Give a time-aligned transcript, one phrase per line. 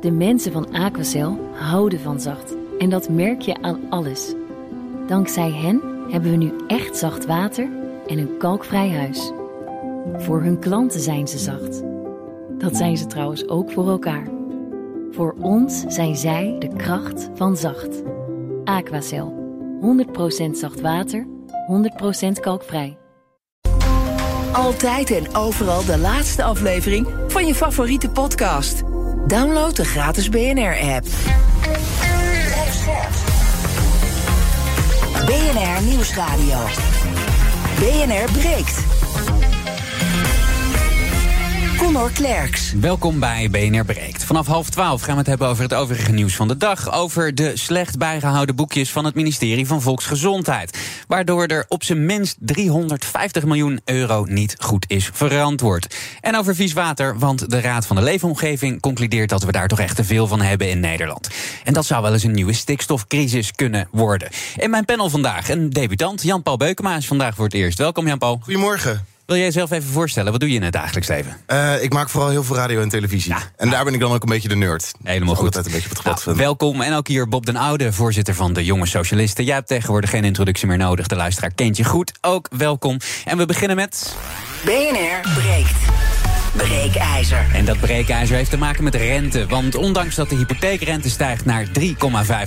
[0.00, 2.54] De mensen van Aquacel houden van zacht.
[2.78, 4.34] En dat merk je aan alles.
[5.06, 7.68] Dankzij hen hebben we nu echt zacht water
[8.06, 9.32] en een kalkvrij huis.
[10.16, 11.82] Voor hun klanten zijn ze zacht.
[12.58, 14.28] Dat zijn ze trouwens ook voor elkaar.
[15.10, 18.02] Voor ons zijn zij de kracht van zacht.
[18.64, 19.38] Aquacel.
[19.80, 21.26] 100% zacht water,
[21.66, 22.98] 100% kalkvrij.
[24.52, 28.82] Altijd en overal de laatste aflevering van je favoriete podcast.
[29.30, 31.06] Download de gratis BNR-app.
[35.26, 36.58] BNR Nieuwsradio.
[37.78, 38.84] BNR breekt.
[41.80, 42.72] Conor Klerks.
[42.72, 44.24] Welkom bij BNR Breekt.
[44.24, 46.92] Vanaf half twaalf gaan we het hebben over het overige nieuws van de dag.
[46.92, 50.78] Over de slecht bijgehouden boekjes van het ministerie van Volksgezondheid.
[51.08, 55.96] Waardoor er op zijn minst 350 miljoen euro niet goed is verantwoord.
[56.20, 59.80] En over vies water, want de Raad van de Leefomgeving concludeert dat we daar toch
[59.80, 61.28] echt te veel van hebben in Nederland.
[61.64, 64.28] En dat zou wel eens een nieuwe stikstofcrisis kunnen worden.
[64.56, 67.78] In mijn panel vandaag een debutant, Jan-Paul Beukema, is vandaag voor het eerst.
[67.78, 68.40] Welkom Jan-Paul.
[68.42, 69.18] Goedemorgen.
[69.30, 70.30] Wil jij jezelf even voorstellen?
[70.30, 71.36] Wat doe je in het dagelijks leven?
[71.46, 73.32] Uh, ik maak vooral heel veel radio en televisie.
[73.32, 74.92] Ja, en daar ben ik dan ook een beetje de nerd.
[75.02, 75.44] Helemaal goed.
[75.44, 76.80] Altijd een beetje op het pad nou, welkom.
[76.80, 79.44] En ook hier Bob den Oude, voorzitter van de Jonge Socialisten.
[79.44, 81.06] Jij hebt tegenwoordig geen introductie meer nodig.
[81.06, 82.12] De luisteraar kent je goed.
[82.20, 82.98] Ook welkom.
[83.24, 84.16] En we beginnen met...
[84.64, 86.09] BNR breekt.
[86.56, 87.46] Breekijzer.
[87.54, 89.46] En dat breekijzer heeft te maken met rente.
[89.46, 91.92] Want ondanks dat de hypotheekrente stijgt naar 3,5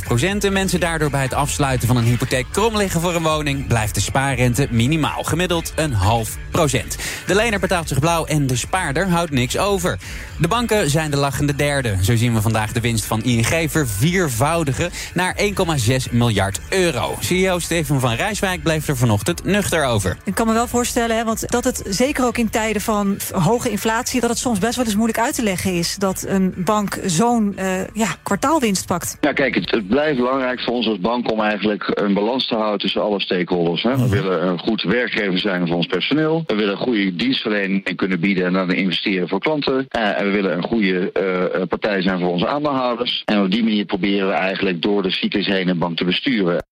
[0.03, 0.43] procent...
[0.43, 3.67] en mensen daardoor bij het afsluiten van een hypotheek krom liggen voor een woning...
[3.67, 6.97] blijft de spaarrente minimaal, gemiddeld een half procent.
[7.25, 9.97] De lener betaalt zich blauw en de spaarder houdt niks over.
[10.39, 11.97] De banken zijn de lachende derde.
[12.01, 17.15] Zo zien we vandaag de winst van ING verviervoudigen naar 1,6 miljard euro.
[17.19, 20.17] CEO Steven van Rijswijk bleef er vanochtend nuchter over.
[20.23, 23.69] Ik kan me wel voorstellen, hè, want dat het zeker ook in tijden van hoge
[23.69, 26.99] inflatie dat het soms best wel eens moeilijk uit te leggen is dat een bank
[27.05, 29.17] zo'n uh, ja, kwartaalwinst pakt.
[29.22, 32.55] Ja, kijk, het, het, blijft belangrijk voor ons als bank om eigenlijk een balans te
[32.55, 33.83] houden tussen alle stakeholders.
[33.83, 33.95] Hè.
[33.95, 34.09] We mhm.
[34.09, 36.44] willen een goed werkgever zijn voor ons personeel.
[36.47, 39.73] We willen een goede dienstverlening kunnen bieden en dan investeren voor klanten.
[39.73, 41.12] Uh, en we willen een goede
[41.57, 43.22] uh, partij zijn voor onze aandeelhouders.
[43.25, 46.63] En op die manier proberen we eigenlijk door de cyclus heen een bank te besturen.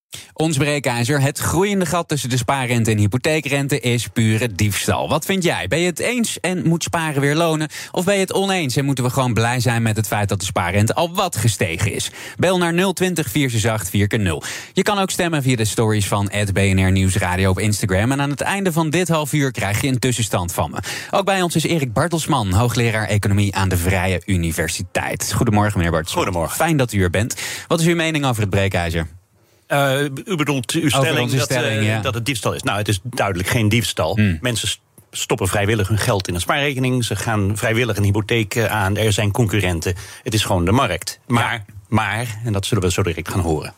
[0.42, 5.10] Ons breekijzer, het groeiende gat tussen de spaarrente en hypotheekrente is pure diefstal.
[5.10, 5.68] Wat vind jij?
[5.68, 7.70] Ben je het eens en moet sparen weer lonen?
[7.92, 10.40] Of ben je het oneens en moeten we gewoon blij zijn met het feit dat
[10.40, 12.12] de spaarrente al wat gestegen is?
[12.38, 17.50] Bel naar 020 468 0 Je kan ook stemmen via de stories van BNR Nieuwsradio
[17.50, 18.12] op Instagram.
[18.12, 20.78] En aan het einde van dit half uur krijg je een tussenstand van me.
[21.12, 25.34] Ook bij ons is Erik Bartelsman, hoogleraar economie aan de Vrije Universiteit.
[25.34, 26.24] Goedemorgen, meneer Bartelsman.
[26.24, 26.58] Goedemorgen.
[26.58, 27.36] Fijn dat u er bent.
[27.68, 29.08] Wat is uw mening over het breekijzer?
[29.74, 32.64] Uh, u bedoelt uw stelling, dat, uh, dat, het diefstal is.
[32.64, 34.16] Nou, het is duidelijk geen diefstal.
[34.16, 34.38] Hmm.
[34.42, 34.70] Mensen
[35.12, 37.06] stoppen vrijwillig hun geld in een spaarrekening.
[37.06, 38.98] Ze gaan vrijwillig een hypotheek eh, aan.
[38.98, 39.96] Er zijn concurrenten.
[40.24, 41.20] Het is gewoon de markt.
[41.28, 43.74] Maar, maar en dat zullen we zo direct gaan horen.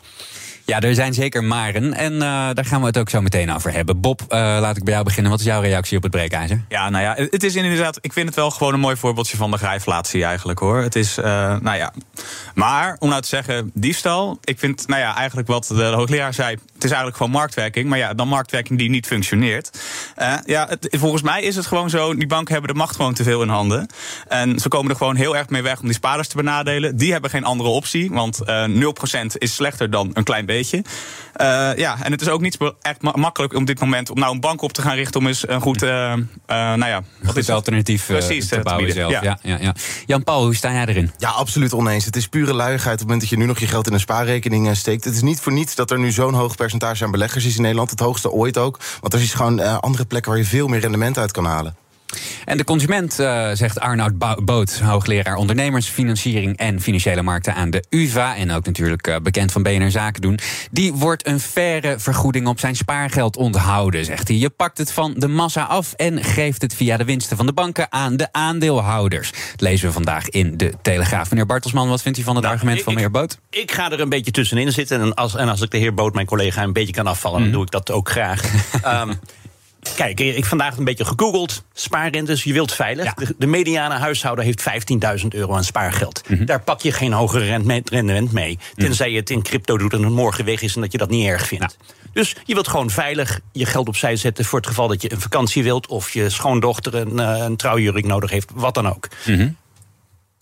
[0.65, 1.93] Ja, er zijn zeker maren.
[1.93, 2.19] En uh,
[2.53, 4.01] daar gaan we het ook zo meteen over hebben.
[4.01, 5.31] Bob, uh, laat ik bij jou beginnen.
[5.31, 6.63] Wat is jouw reactie op het breekijzer?
[6.69, 7.97] Ja, nou ja, het is inderdaad.
[8.01, 10.77] Ik vind het wel gewoon een mooi voorbeeldje van de grijflatie eigenlijk hoor.
[10.77, 11.25] Het is, uh,
[11.59, 11.93] nou ja.
[12.53, 14.37] Maar om nou te zeggen, diefstal.
[14.43, 16.49] Ik vind, nou ja, eigenlijk wat de hoogleraar zei.
[16.73, 17.89] Het is eigenlijk gewoon marktwerking.
[17.89, 19.79] Maar ja, dan marktwerking die niet functioneert.
[20.45, 22.15] ja, volgens mij is het gewoon zo.
[22.15, 23.87] Die banken hebben de macht gewoon te veel in handen.
[24.27, 26.97] En ze komen er gewoon heel erg mee weg om die spaarders te benadelen.
[26.97, 28.11] Die hebben geen andere optie.
[28.11, 30.83] Want 0% is slechter dan een klein beetje beetje.
[31.41, 34.39] Uh, ja, en het is ook niet echt makkelijk op dit moment om nou een
[34.39, 36.15] bank op te gaan richten om eens een goed, uh, uh,
[36.47, 39.11] nou ja, wat is alternatief Precies, te bouwen zelf.
[39.11, 39.21] Ja.
[39.21, 39.75] Ja, ja, ja.
[40.05, 41.11] Jan Paul, hoe sta jij erin?
[41.17, 42.05] Ja, absoluut oneens.
[42.05, 43.99] Het is pure luiigheid op het moment dat je nu nog je geld in een
[43.99, 45.03] spaarrekening steekt.
[45.03, 47.61] Het is niet voor niets dat er nu zo'n hoog percentage aan beleggers is in
[47.61, 47.89] Nederland.
[47.89, 48.79] Het hoogste ooit ook.
[49.01, 51.82] Want er is gewoon andere plekken waar je veel meer rendement uit kan halen.
[52.45, 58.35] En de consument, uh, zegt Arnoud Boot, hoogleraar ondernemersfinanciering en financiële markten aan de UVA.
[58.35, 60.39] En ook natuurlijk uh, bekend van BNR Zaken doen.
[60.71, 64.37] Die wordt een faire vergoeding op zijn spaargeld onthouden, zegt hij.
[64.37, 67.53] Je pakt het van de massa af en geeft het via de winsten van de
[67.53, 69.31] banken aan de aandeelhouders.
[69.31, 71.29] Dat lezen we vandaag in de Telegraaf.
[71.29, 73.37] Meneer Bartelsman, wat vindt u van het nou, argument van meneer Boot?
[73.49, 75.01] Ik ga er een beetje tussenin zitten.
[75.01, 77.47] En als, en als ik de heer Boot, mijn collega, een beetje kan afvallen, dan
[77.47, 77.57] mhm.
[77.57, 78.41] doe ik dat ook graag.
[78.85, 79.19] um,
[79.95, 81.63] Kijk, ik vandaag een beetje gegoogeld.
[81.73, 83.13] Spaarrentes, je wilt veilig.
[83.13, 84.65] De, de, mediane huishouden heeft
[85.21, 86.21] 15.000 euro aan spaargeld.
[86.27, 86.45] Mhm.
[86.45, 88.57] Daar pak je geen hoger rendement mee.
[88.57, 88.85] Mhm.
[88.85, 91.09] Tenzij je het in crypto doet en het morgen weg is en dat je dat
[91.09, 91.77] niet erg vindt.
[92.13, 95.21] Dus je wilt gewoon veilig je geld opzij zetten voor het geval dat je een
[95.21, 95.87] vakantie wilt.
[95.87, 99.07] of je schoondochter een, uh, een trouwjurk nodig heeft, wat dan ook.
[99.25, 99.61] Mm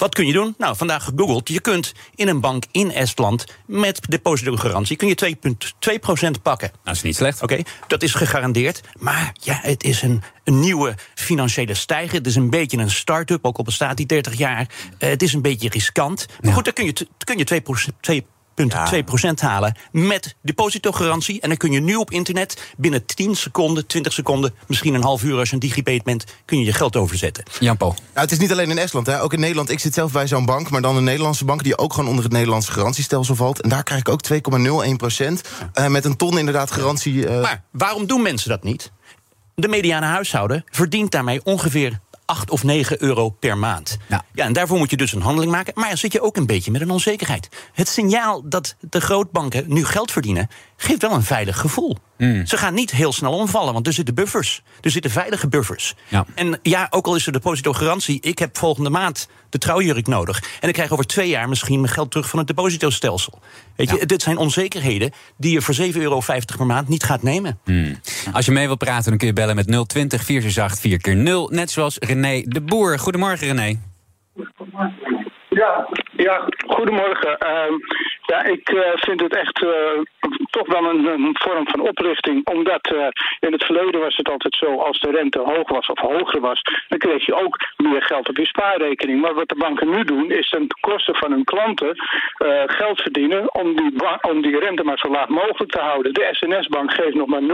[0.02, 0.56] Wat kun je doen?
[0.58, 1.50] Nou, vandaag gegoogeld.
[1.50, 5.36] Je kunt in een bank in Estland met depositogarantie kun je
[6.38, 6.72] 2,2% pakken.
[6.84, 7.42] Dat is niet slecht.
[7.42, 8.82] Oké, dat is gegarandeerd.
[9.00, 12.18] Maar ja, het is een, een nieuwe financiële stijger.
[12.18, 14.68] Het is een beetje een start-up, ook al bestaat die 30 jaar.
[14.98, 16.26] Eh, het is een beetje riskant.
[16.42, 17.62] Maar goed, dan kun je, kun je
[17.92, 18.26] 2%, 2
[18.70, 21.42] 2% halen met depositogarantie.
[21.42, 25.24] En dan kun je nu op internet binnen 10 seconden, 20 seconden, misschien een half
[25.24, 27.44] uur als je een digipay bent, kun je je geld overzetten.
[27.60, 27.90] Jan-Paul.
[27.92, 29.22] Nou, het is niet alleen in Estland, hè.
[29.22, 29.70] ook in Nederland.
[29.70, 31.64] Ik zit zelf bij zo'n bank, maar dan een Nederlandse bank...
[31.64, 33.62] die ook gewoon onder het Nederlandse garantiestelsel valt.
[33.62, 34.22] En daar krijg ik ook
[34.90, 35.42] 2,01 procent.
[35.74, 37.28] eh, met een ton inderdaad garantie.
[37.28, 38.92] eh, Maar waarom doen mensen dat niet?
[39.56, 42.00] De mediane huishouden verdient daarmee ongeveer
[42.32, 43.98] 8 of 9 euro per maand.
[44.10, 44.24] Ja.
[44.34, 44.46] Ja.
[44.46, 45.74] en daarvoor moet je dus een handeling maken.
[45.76, 47.50] Maar dan zit je ook een beetje met een onzekerheid.
[47.74, 50.50] Het signaal dat de grootbanken nu geld verdienen,
[50.84, 51.98] geeft wel een veilig gevoel.
[52.46, 54.62] Ze gaan niet heel snel omvallen, want er zitten buffers.
[54.82, 55.96] Er zitten veilige buffers.
[56.08, 56.26] Ja.
[56.36, 60.44] En ja, ook al is er depositogarantie, ik heb volgende maand de trouwjurk nodig.
[60.60, 63.40] En ik krijg over twee jaar misschien mijn geld terug van het depositostelsel.
[63.76, 66.22] Weet je, dit zijn onzekerheden die je voor 7,50 euro
[66.58, 67.60] per maand niet gaat nemen.
[68.34, 71.72] Als je mee wilt praten, dan kun je bellen met 020 468 4 0 Net
[71.72, 73.00] zoals René de Boer.
[73.00, 73.80] Goedemorgen, René.
[75.50, 77.38] Ja, ja goedemorgen.
[77.38, 77.74] Ehm,
[78.26, 82.48] ja, ik eh, vind het echt eh, toch wel een, vorm van oplichting.
[82.48, 83.08] Omdat eh,
[83.40, 86.62] in het verleden was het altijd zo, als de rente hoog was of hoger was,
[86.88, 89.22] dan kreeg je ook meer geld op je spaarrekening.
[89.22, 91.96] Maar wat de banken nu doen, is ten koste van hun klanten
[92.38, 96.14] eh, geld verdienen om die, om die rente maar zo laag mogelijk te houden.
[96.14, 97.48] De SNS-bank geeft nog maar 0,25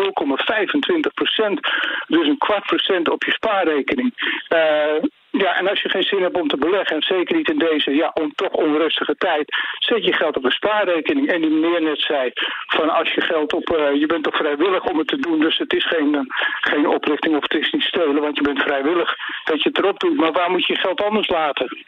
[1.13, 1.59] procent,
[2.07, 4.13] dus een kwart procent op je spaarrekening.
[4.47, 5.03] Eh,
[5.37, 7.95] ja, en als je geen zin hebt om te beleggen, en zeker niet in deze
[7.95, 11.31] ja, on, toch onrustige tijd, zet je geld op een spaarrekening.
[11.31, 12.31] En die meneer net zei,
[12.67, 15.57] van als je geld op, eh, je bent toch vrijwillig om het te doen, dus
[15.57, 16.21] het is geen, eh,
[16.61, 19.99] geen oplichting of het is niet stelen, want je bent vrijwillig dat je het erop
[19.99, 20.17] doet.
[20.17, 21.85] Maar waar moet je geld anders laten?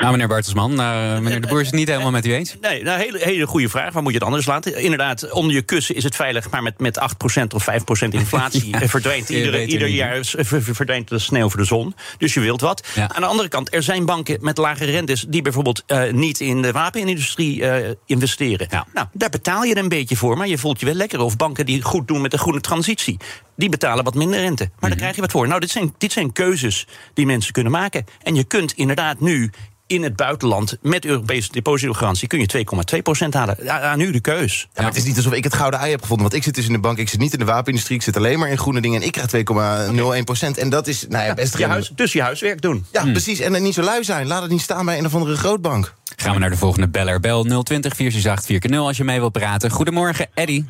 [0.00, 2.56] Nou, meneer Bartelsman, eh, meneer de Boer is het niet helemaal met u eens.
[2.60, 3.92] Nee, nou, hele, hele goede vraag.
[3.92, 4.76] Waar moet je het anders laten?
[4.76, 8.80] Inderdaad, onder je kussen is het veilig, maar met, met 8% of 5% inflatie Ja,
[8.80, 11.94] eh, verdwijnt ieder, jaar ver- verdwijnt de sneeuw voor de zon.
[12.18, 12.86] Dus je wilt wat.
[12.94, 13.08] Ja.
[13.14, 16.62] Aan de andere kant, er zijn banken met lage rentes die bijvoorbeeld eh, niet in
[16.62, 18.66] de wapenindustrie eh, investeren.
[18.70, 18.86] Ja.
[18.94, 21.20] Nou, daar betaal je er een beetje voor, maar je voelt je wel lekker.
[21.20, 23.16] Of banken die goed doen met de groene transitie.
[23.62, 24.64] Die betalen wat minder rente.
[24.64, 24.88] Maar Mhm.
[24.88, 25.48] daar krijg je wat voor.
[25.48, 28.04] Nou, dit zijn, dit zijn keuzes die mensen kunnen maken.
[28.22, 29.50] En je kunt inderdaad nu
[29.86, 33.70] in het buitenland met Europese depositogarantie kun je 2,2% halen.
[33.82, 34.60] Aan u de keus.
[34.60, 36.22] Ja, maar het is niet alsof ik het gouden ei heb gevonden.
[36.26, 37.96] Want ik zit dus in de bank, ik zit niet in de wapenindustrie...
[37.98, 40.58] ik zit alleen maar in groene dingen en ik krijg 2,01 procent.
[40.58, 42.86] En dat is nou ja, best je geen- huis, dus je huiswerk doen.
[42.92, 43.40] Ja, precies.
[43.40, 44.26] En niet zo lui zijn.
[44.26, 45.94] Laat het niet staan bij een of andere grootbank.
[46.16, 47.20] Gaan we naar de volgende beller.
[47.20, 49.70] Bel 020 468 4 0 als je mee wilt praten.
[49.70, 50.64] Goedemorgen, Eddy.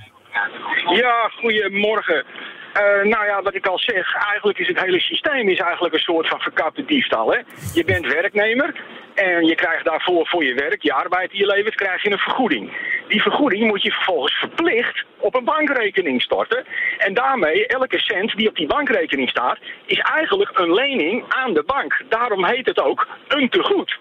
[1.00, 2.24] Ja, goedemorgen.
[2.72, 6.00] Eh, nou ja, wat ik al zeg, eigenlijk is het hele systeem is eigenlijk een
[6.00, 7.32] soort van verkapte diefstal.
[7.32, 7.38] Hè?
[7.74, 8.74] Je bent werknemer
[9.14, 12.18] en je krijgt daarvoor voor je werk, je arbeid die je levert, krijg je een
[12.18, 12.72] vergoeding.
[13.08, 16.64] Die vergoeding moet je vervolgens verplicht op een bankrekening storten.
[16.98, 21.62] En daarmee, elke cent die op die bankrekening staat, is eigenlijk een lening aan de
[21.62, 22.02] bank.
[22.08, 23.98] Daarom heet het ook een tegoed.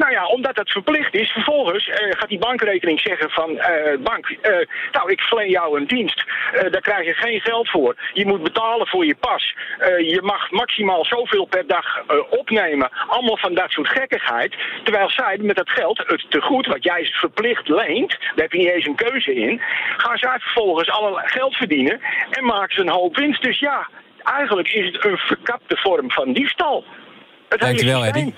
[0.00, 4.28] Nou ja, omdat dat verplicht is, vervolgens eh, gaat die bankrekening zeggen van eh, bank,
[4.28, 7.94] eh, nou ik verleen jou een dienst, daar krijg je geen geld voor.
[8.12, 9.54] Je moet betalen voor je pas.
[9.98, 11.86] Je mag maximaal zoveel per dag
[12.30, 12.90] opnemen.
[13.06, 14.56] Allemaal van dat soort gekkigheid.
[14.84, 18.70] Terwijl zij met dat geld, het tegoed wat jij verplicht leent, daar heb je niet
[18.70, 19.60] eens een keuze in,
[19.96, 22.00] gaan zij vervolgens alle geld verdienen
[22.30, 23.42] en maken ze een hoop winst.
[23.42, 23.88] Dus ja,
[24.22, 26.84] eigenlijk is het een verkapte vorm van diefstal.
[27.48, 28.04] Het Dankjewel.
[28.04, 28.32] Eddy.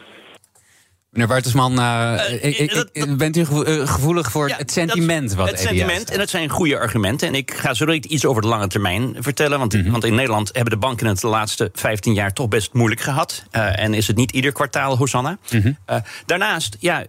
[1.13, 4.73] Meneer Bartelsman, eh, Eh, ik- ik- dat- ik- bent u eh, gevoelig voor Ja, het
[4.73, 7.29] sentiment dat- wat Het sentiment, en dat zijn goede argumenten.
[7.29, 9.59] En ik ga zo direct iets over de lange termijn vertellen.
[9.59, 9.91] Want, Mhm.
[9.91, 13.45] want in Nederland hebben de banken het de laatste 15 jaar toch best moeilijk gehad.
[13.51, 15.39] Eh, en is het niet ieder kwartaal, Hosanna.
[15.51, 15.73] Mhm.
[16.27, 17.05] Daarnaast, ja.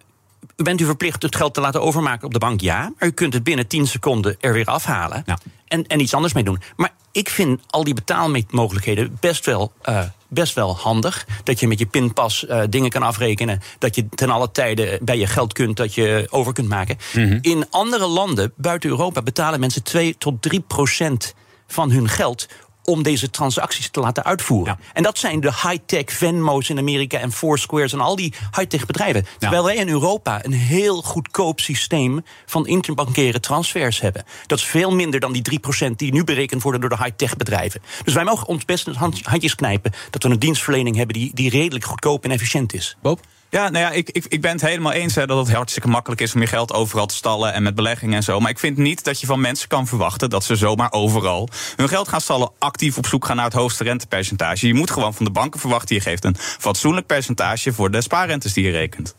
[0.55, 2.61] Bent u verplicht het geld te laten overmaken op de bank?
[2.61, 2.79] Ja.
[2.99, 5.23] Maar u kunt het binnen 10 seconden er weer afhalen.
[5.25, 5.37] Ja.
[5.67, 6.61] En, en iets anders mee doen.
[6.75, 11.25] Maar ik vind al die betaalmogelijkheden best wel, eh, best wel handig.
[11.43, 13.61] Dat je met je pinpas eh, dingen kan afrekenen.
[13.79, 16.97] Dat je ten alle tijde bij je geld kunt, dat je over kunt maken.
[17.41, 21.33] In andere landen buiten Europa betalen mensen 2 tot 3 procent
[21.67, 22.47] van hun geld
[22.83, 24.77] om deze transacties te laten uitvoeren.
[24.79, 24.85] Ja.
[24.93, 29.25] En dat zijn de high-tech Venmo's in Amerika en Foursquares en al die high-tech bedrijven.
[29.37, 34.25] Terwijl wij in Europa een heel goedkoop systeem van interbankaire transfers hebben.
[34.47, 37.81] Dat is veel minder dan die 3% die nu berekend worden door de high-tech bedrijven.
[38.03, 41.49] Dus wij mogen ons best hand- handjes knijpen dat we een dienstverlening hebben die, die
[41.49, 42.97] redelijk goedkoop en efficiënt is.
[43.01, 43.19] Bob?
[43.53, 46.21] Ja, nou ja, ik, ik, ik ben het helemaal eens hè, dat het hartstikke makkelijk
[46.21, 48.39] is om je geld overal te stallen en met beleggingen en zo.
[48.39, 51.89] Maar ik vind niet dat je van mensen kan verwachten dat ze zomaar overal hun
[51.89, 54.67] geld gaan stallen, actief op zoek gaan naar het hoogste rentepercentage.
[54.67, 58.53] Je moet gewoon van de banken verwachten, je geeft een fatsoenlijk percentage voor de spaarrentes
[58.53, 59.15] die je rekent.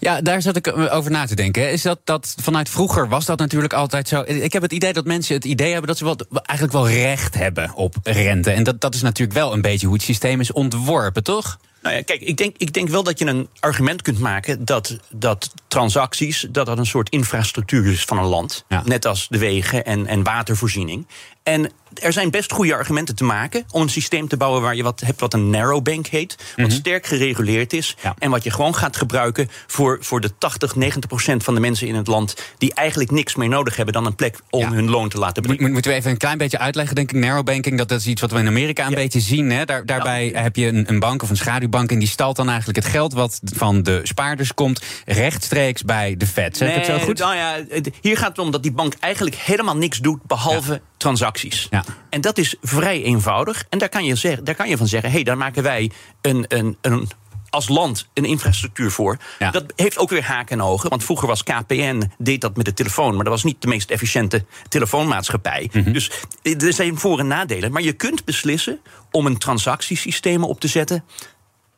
[0.00, 1.72] Ja, daar zat ik eh, over na te denken.
[1.72, 4.22] Is dat, dat vanuit vroeger was dat natuurlijk altijd zo.
[4.26, 7.34] Ik heb het idee dat mensen het idee hebben dat ze wel, eigenlijk wel recht
[7.34, 8.50] hebben op rente.
[8.50, 11.58] En dat, dat is natuurlijk wel een beetje hoe het systeem is ontworpen, toch?
[11.82, 14.96] Nou ja, kijk, ik denk, ik denk wel dat je een argument kunt maken dat,
[15.10, 18.64] dat transacties, dat dat een soort infrastructuur is van een land.
[18.84, 21.06] Net als de wegen en, en watervoorziening.
[21.42, 21.70] En
[22.02, 25.00] er zijn best goede argumenten te maken om een systeem te bouwen waar je wat
[25.00, 26.76] hebt wat een narrow bank heet, wat Mhm.
[26.76, 31.44] sterk gereguleerd is en wat je gewoon gaat gebruiken voor, voor de 80, 90 procent
[31.44, 34.38] van de mensen in het land die eigenlijk niks meer nodig hebben dan een plek
[34.50, 37.18] om hun loon te laten moet- moeten we even een klein beetje uitleggen, denk ik.
[37.20, 39.50] Narrowbanking, dat, dat is iets wat we in Amerika een beetje zien.
[39.50, 39.64] Hè?
[39.64, 41.90] Daar, daarbij heb je een, een bank of een schaduwbank...
[41.92, 44.80] en die stalt dan eigenlijk het geld wat van de spaarders komt...
[45.06, 46.56] rechtstreeks bij de Fed.
[46.56, 47.18] Zeg ik het zo goed?
[47.18, 47.56] Nou ja,
[48.00, 51.68] hier gaat het om dat die bank eigenlijk helemaal niks doet behalve transacties.
[52.10, 53.64] En dat is vrij eenvoudig.
[53.68, 55.90] En daar kan je, zeggen, daar kan je van zeggen: hé, hey, daar maken wij
[56.20, 57.08] een, een, een
[57.50, 59.16] als land een infrastructuur voor.
[59.50, 60.90] Dat heeft ook weer haken en ogen.
[60.90, 63.14] Want vroeger was KPN, deed dat met de telefoon.
[63.14, 65.70] Maar dat was niet de meest efficiënte telefoonmaatschappij.
[65.72, 65.92] Mhm.
[65.92, 66.10] Dus
[66.42, 67.72] er zijn voor- en nadelen.
[67.72, 68.80] Maar je kunt beslissen
[69.10, 71.04] om een transactiesysteem op te zetten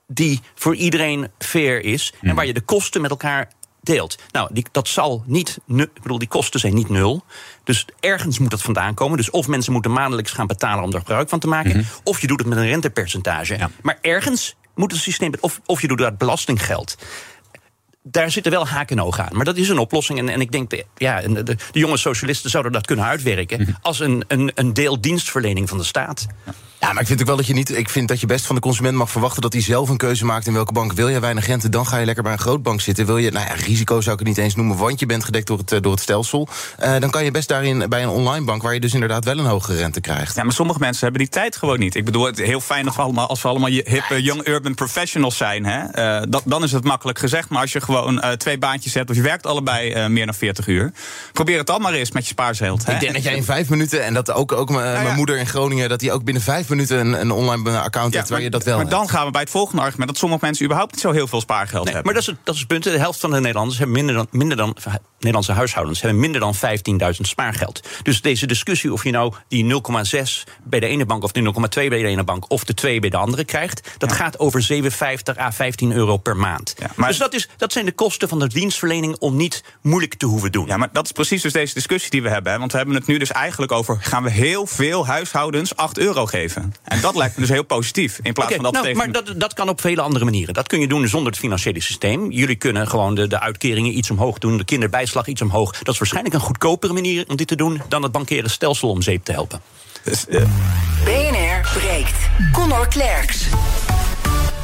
[0.06, 3.50] die voor iedereen fair is en waar je de kosten met elkaar
[3.82, 4.18] deelt.
[4.30, 5.58] Nou, die, dat zal niet.
[5.66, 7.24] Ik bedoel, die kosten zijn niet nul.
[7.64, 9.16] Dus ergens moet dat vandaan komen.
[9.16, 12.26] Dus of mensen moeten maandelijks gaan betalen om er gebruik van te maken, of je
[12.26, 13.58] doet het met een rentepercentage.
[13.82, 15.32] Maar ergens moet het systeem.
[15.40, 16.96] Of, of je doet dat belastinggeld.
[18.02, 19.36] Daar zitten wel haken en ogen aan.
[19.36, 20.18] Maar dat is een oplossing.
[20.18, 23.76] En, en ik denk, de, ja, de, de jonge socialisten zouden dat kunnen uitwerken.
[23.82, 26.26] als een, een, een deel dienstverlening van de staat.
[26.82, 27.76] Ja, maar ik vind ook wel dat je niet.
[27.76, 30.24] Ik vind dat je best van de consument mag verwachten dat hij zelf een keuze
[30.24, 30.92] maakt in welke bank.
[30.92, 33.06] Wil je weinig rente, dan ga je lekker bij een grootbank zitten.
[33.06, 35.46] Wil je, nou ja, risico zou ik het niet eens noemen, want je bent gedekt
[35.46, 36.48] door het, eh, door het stelsel.
[36.78, 39.38] Eh, dan kan je best daarin bij een online bank, waar je dus inderdaad wel
[39.38, 40.36] een hogere rente krijgt.
[40.36, 41.94] Ja, maar sommige mensen hebben die tijd gewoon niet.
[41.94, 44.74] Ik bedoel, het heel fijn dat we allemaal, als we allemaal je- hippe young urban
[44.74, 45.64] professionals zijn.
[45.64, 47.48] Hè, eh, dat, dan is het makkelijk gezegd.
[47.48, 50.34] Maar als je gewoon eh, twee baantjes hebt of je werkt allebei eh, meer dan
[50.34, 50.92] 40 uur.
[51.32, 52.86] Probeer het allemaal eens met je spaargeld.
[52.86, 52.92] hè.
[52.92, 55.46] Ik denk dat jij in vijf minuten, en dat ook, ook mijn mijn moeder in
[55.46, 58.62] Groningen, dat die ook binnen vijf minuten een, een online account heeft waar je dat
[58.64, 58.96] wel maar hebt.
[58.96, 61.40] dan gaan we bij het volgende argument dat sommige mensen überhaupt niet zo heel veel
[61.40, 62.12] spaargeld Nee, hebben.
[62.14, 62.82] maar dat is, het, dat is het punt.
[62.84, 64.76] De helft van de Nederlanders hebben minder dan, minder dan
[65.22, 67.80] Nederlandse huishoudens hebben minder dan 15.000 spaargeld.
[68.02, 69.74] Dus deze discussie of je nou die
[70.14, 73.00] 0,6 bij de ene bank of die 0,2 bij de ene bank of de 2
[73.00, 76.74] bij de andere krijgt, dat gaat over 57 à 15 euro per maand.
[76.96, 80.52] dus dat, is, dat zijn de kosten van de dienstverlening om niet moeilijk te hoeven
[80.52, 80.66] doen.
[80.66, 82.52] Ja, maar dat is precies dus deze discussie die we hebben.
[82.52, 82.58] hè.
[82.58, 83.98] Want we hebben het nu dus eigenlijk over...
[84.00, 86.74] gaan we heel veel huishoudens 8 euro geven?
[86.84, 88.18] En dat lijkt me dus heel positief.
[88.22, 88.98] In plaats van dat nou, tegen...
[88.98, 90.54] Maar dat, dat kan op vele andere manieren.
[90.54, 92.30] Dat kun je doen zonder het financiële systeem.
[92.30, 95.78] Jullie kunnen gewoon de, de uitkeringen iets omhoog doen, de kinderbijslag iets omhoog.
[95.78, 99.02] Dat is waarschijnlijk een goedkopere manier om dit te doen dan het bankaire stelsel om
[99.02, 99.60] zeep te helpen.
[100.04, 100.24] Dus,
[101.04, 102.16] BNR breekt.
[102.52, 103.46] Connor Klerks.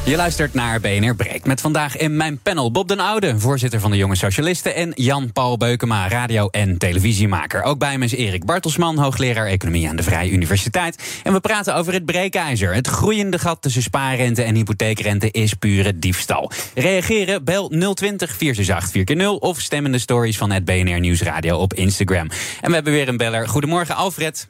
[0.09, 3.91] Je luistert naar BNR Breek met vandaag in mijn panel Bob den Oude, voorzitter van
[3.91, 7.63] de Jonge Socialisten, en Jan-Paul Beukema, radio- en televisiemaker.
[7.63, 11.21] Ook bij me is Erik Bartelsman, hoogleraar economie aan de Vrije Universiteit.
[11.25, 12.75] En we praten over het breekijzer.
[12.75, 16.51] Het groeiende gat tussen spaarrente en hypotheekrente is pure diefstal.
[16.75, 21.75] Reageren, bel 020 468 4x0 of stem in de stories van het BNR Nieuwsradio op
[21.75, 22.29] Instagram.
[22.61, 23.49] En we hebben weer een beller.
[23.49, 24.49] Goedemorgen, Alfred.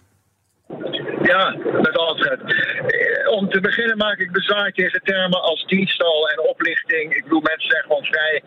[1.22, 2.40] Ja, met Alfred.
[3.38, 7.14] Om te beginnen maak ik bezwaar tegen termen als diefstal en oplichting.
[7.14, 8.42] Ik bedoel, mensen zijn gewoon vrij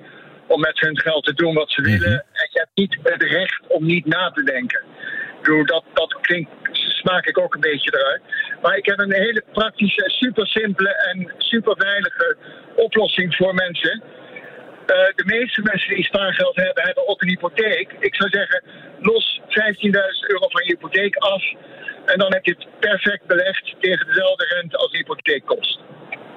[0.48, 2.13] om met hun geld te doen wat ze willen.
[2.13, 4.81] En je hebt niet het recht om niet na te denken.
[5.38, 8.21] Ik bedoel, dat, dat klinkt, smaak ik ook een beetje eruit.
[8.62, 12.38] Maar ik heb een hele praktische, super simpele en super veilige
[12.75, 14.03] oplossing voor mensen.
[14.86, 17.95] Eh, de meeste mensen die spaargeld hebben, hebben ook een hypotheek.
[18.00, 18.63] Ik zou zeggen,
[19.00, 21.43] los 15.000 euro van je hypotheek af.
[22.12, 25.80] En dan heb je het perfect belegd tegen dezelfde rente als de hypotheek kost.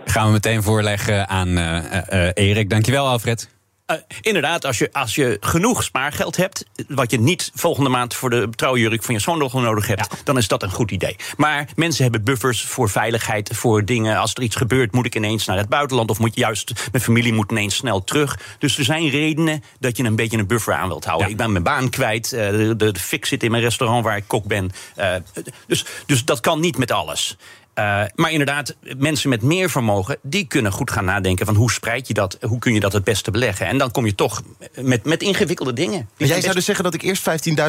[0.04, 2.70] Gaan we meteen voorleggen aan eh, eh, Erik.
[2.70, 3.48] Dankjewel, Alfred.
[3.86, 8.30] Eh, inderdaad, als je, als je genoeg spaargeld hebt, wat je niet volgende maand voor
[8.30, 11.16] de trouwjurk van je schoondochter nodig hebt, dan is dat een goed idee.
[11.36, 14.16] Maar mensen hebben buffers voor veiligheid, voor dingen.
[14.16, 17.32] Als er iets gebeurt, moet ik ineens naar het buitenland of moet juist mijn familie
[17.32, 18.38] moet ineens snel terug.
[18.58, 21.28] Dus er zijn redenen dat je een beetje een buffer aan wilt houden.
[21.28, 24.16] Ik ben mijn baan kwijt, eh, de, de, de fik zit in mijn restaurant waar
[24.16, 24.70] ik kok ben.
[24.94, 25.14] Eh,
[25.66, 27.36] dus, dus dat kan niet met alles.
[27.78, 32.08] Uh, maar inderdaad, mensen met meer vermogen, die kunnen goed gaan nadenken van hoe spreid
[32.08, 33.66] je dat, hoe kun je dat het beste beleggen.
[33.66, 34.42] En dan kom je toch
[34.80, 35.98] met, met ingewikkelde dingen.
[35.98, 37.22] Maar jij zou best- dus zeggen dat ik eerst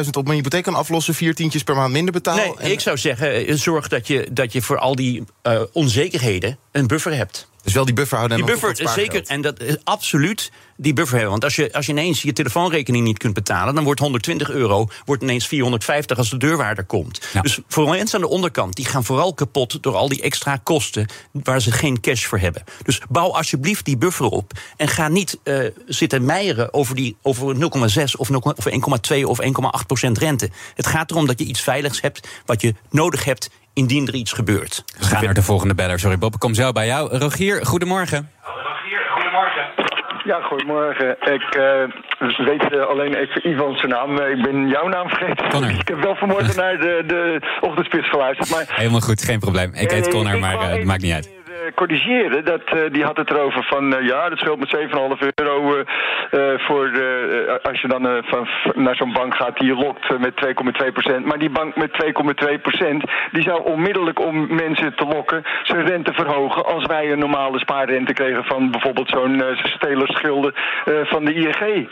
[0.04, 2.36] 15.000 op mijn hypotheek kan aflossen, vier tientjes per maand minder betaal?
[2.36, 6.58] Nee, ik zou zeggen, eh, zorg dat je, dat je voor al die uh, onzekerheden
[6.72, 7.48] een buffer hebt.
[7.62, 9.22] Dus wel die buffer houden en Die buffer, zeker.
[9.26, 11.30] En dat is absoluut die buffer hebben.
[11.30, 13.74] Want als je, als je ineens je telefoonrekening niet kunt betalen...
[13.74, 17.28] dan wordt 120 euro wordt ineens 450 als de deurwaarder komt.
[17.42, 18.74] Dus voor mensen aan de onderkant...
[18.74, 21.06] die gaan vooral kapot door al die extra kosten...
[21.32, 22.64] waar ze geen cash voor hebben.
[22.82, 24.52] Dus bouw alsjeblieft die buffer op.
[24.76, 27.60] En ga niet eh, zitten meijeren over, die, over 0,6
[28.16, 28.66] of 0, of
[29.10, 29.40] 1,2 of
[29.80, 30.50] 1,8 procent rente.
[30.74, 32.28] Het gaat erom dat je iets veiligs hebt...
[32.46, 34.84] wat je nodig hebt indien er iets gebeurt.
[34.98, 35.98] We gaan naar de volgende beller.
[35.98, 37.16] Sorry Bob, ik kom zo bij jou.
[37.16, 38.30] Rogier, goedemorgen.
[40.26, 41.10] Ja, goedemorgen.
[41.10, 44.18] Ik eh, weet eh, alleen even Ivan zijn naam.
[44.18, 45.70] Eh, ik ben jouw naam vergeten.
[45.80, 48.50] Ik heb wel vanmorgen naar de, de ochtendspits geluisterd.
[48.50, 49.70] Maar Helemaal goed, geen probleem.
[49.74, 51.35] Ik heet Connor, maar het maakt niet uit.
[51.76, 52.44] Corrigeren.
[52.44, 55.84] Dat, eh, die had het erover van, eh, ja, dat scheelt met 7,5 euro
[56.30, 56.90] eh, voor,
[57.62, 61.24] als je dan van, naar zo'n bank gaat die je lokt met 2,2 procent.
[61.24, 66.12] Maar die bank met 2,2 procent, die zou onmiddellijk om mensen te lokken zijn rente
[66.12, 71.88] verhogen als wij een normale spaarrente kregen van bijvoorbeeld zo'n uh, van de ING.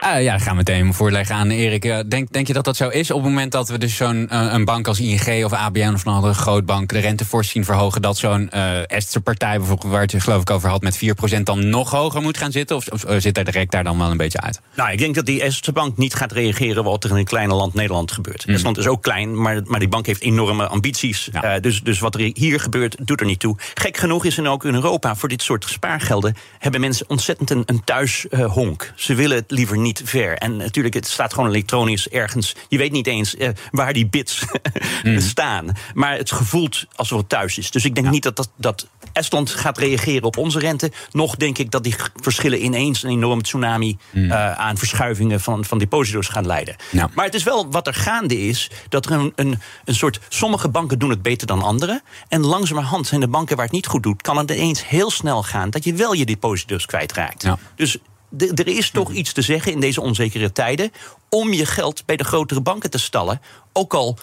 [0.00, 1.84] Ah, ja, gaan we meteen voorleggen aan Erik.
[1.84, 3.10] Eh, Denk, denk je dat dat zo is?
[3.10, 6.06] Op het moment dat we dus zo'n eh, een bank als ING of ABN of
[6.06, 10.10] een andere grootbank de rente zien verhogen, dat zo'n eh Estse partij bijvoorbeeld, waar het
[10.10, 10.98] je geloof ik over had, met
[11.38, 12.76] 4% dan nog hoger moet gaan zitten?
[12.76, 14.60] Of, of eh, zit hij direct daar dan wel een beetje uit?
[14.74, 17.54] Nou, ik denk dat die Estse bank niet gaat reageren wat er in een kleine
[17.54, 18.42] land Nederland gebeurt.
[18.42, 18.54] Hmm.
[18.54, 21.30] Estland is ook klein, maar, maar die bank heeft enorme ambities.
[21.30, 23.56] Eh, dus, dus wat er hier gebeurt, doet er niet toe.
[23.74, 27.62] Gek genoeg is en ook in Europa voor dit soort spaargelden hebben mensen ontzettend een,
[27.66, 28.92] een thuishonk.
[28.96, 30.36] Ze willen het liever niet ver.
[30.36, 32.54] En natuurlijk, het staat gewoon elektronisch ergens.
[32.68, 34.44] Je weet niet eens eh, waar die bits
[35.30, 35.76] staan.
[35.94, 37.70] Maar het gevoelt alsof het thuis is.
[37.70, 40.92] Dus ik denk niet dat, dat, dat Estland gaat reageren op onze rente.
[41.12, 45.78] Nog denk ik dat die verschillen ineens een enorm tsunami eh, aan verschuivingen van, van
[45.78, 46.76] deposito's gaan leiden.
[47.14, 50.20] Maar het is wel wat er gaande is, dat er een, een, een soort.
[50.28, 52.02] Sommige banken doen het beter dan andere.
[52.28, 55.42] En langzamerhand zijn de banken waar het niet goed doet, kan het ineens heel snel
[55.42, 57.46] gaan dat je wel je deposito's kwijtraakt.
[57.74, 57.98] Dus
[58.38, 60.92] er is toch iets te zeggen in deze onzekere tijden
[61.28, 63.40] om je geld bij de grotere banken te stallen.
[63.72, 64.18] Ook al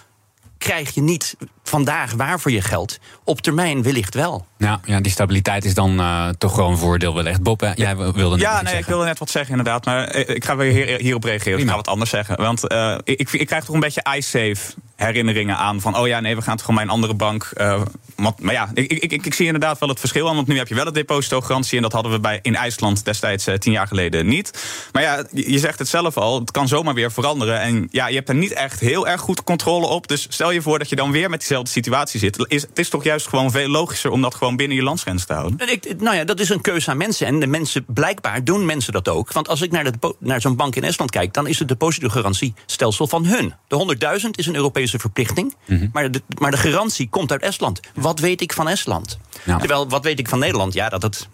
[0.57, 4.45] krijg je niet vandaag waar voor je geld, op termijn wellicht wel.
[4.57, 7.41] Ja, ja die stabiliteit is dan eh, toch gewoon een voordeel wellicht.
[7.41, 9.85] Bob, jij wilde net Ja, nee, ik wilde net wat zeggen inderdaad.
[9.85, 11.59] Maar eh, ik ga weer hier, hierop reageren.
[11.59, 12.37] Ik ga wat anders zeggen.
[12.37, 15.82] Want eh, ik, ik, ik krijg toch een beetje iSafe herinneringen aan.
[15.82, 17.44] Van, oh ja, nee, we gaan toch gewoon mijn andere bank.
[17.44, 17.82] eh,
[18.16, 20.36] maar ja, ik, ik, ik, ik zie inderdaad wel het verschil aan.
[20.36, 21.75] Want nu heb je wel het depositogarantie.
[21.75, 24.63] En dat hadden we bij, in IJsland destijds eh, tien jaar geleden niet.
[24.92, 26.39] Maar ja, je zegt het zelf al.
[26.39, 27.60] Het kan zomaar weer veranderen.
[27.60, 30.07] En ja, je hebt er niet echt heel erg goed controle op.
[30.07, 32.46] Dus stel je voor dat je dan weer met diezelfde situatie zit.
[32.48, 35.33] Is, het is toch juist gewoon veel logischer om dat gewoon binnen je landsgrens te
[35.33, 35.60] houden?
[35.60, 37.27] En ik, nou ja, dat is een keuze aan mensen.
[37.27, 39.31] En de mensen, blijkbaar doen mensen dat ook.
[39.31, 43.25] Want als ik naar, naar zo'n bank in Estland kijk, dan is het depositogarantiestelsel van
[43.25, 43.53] hun.
[43.68, 45.55] De 100.000 is een Europese verplichting.
[45.91, 47.79] maar, de, maar de garantie komt uit Estland.
[47.95, 49.17] Wat weet ik van Estland?
[49.57, 50.73] Terwijl, wat weet ik van Nederland?
[50.73, 51.27] Ja, dat het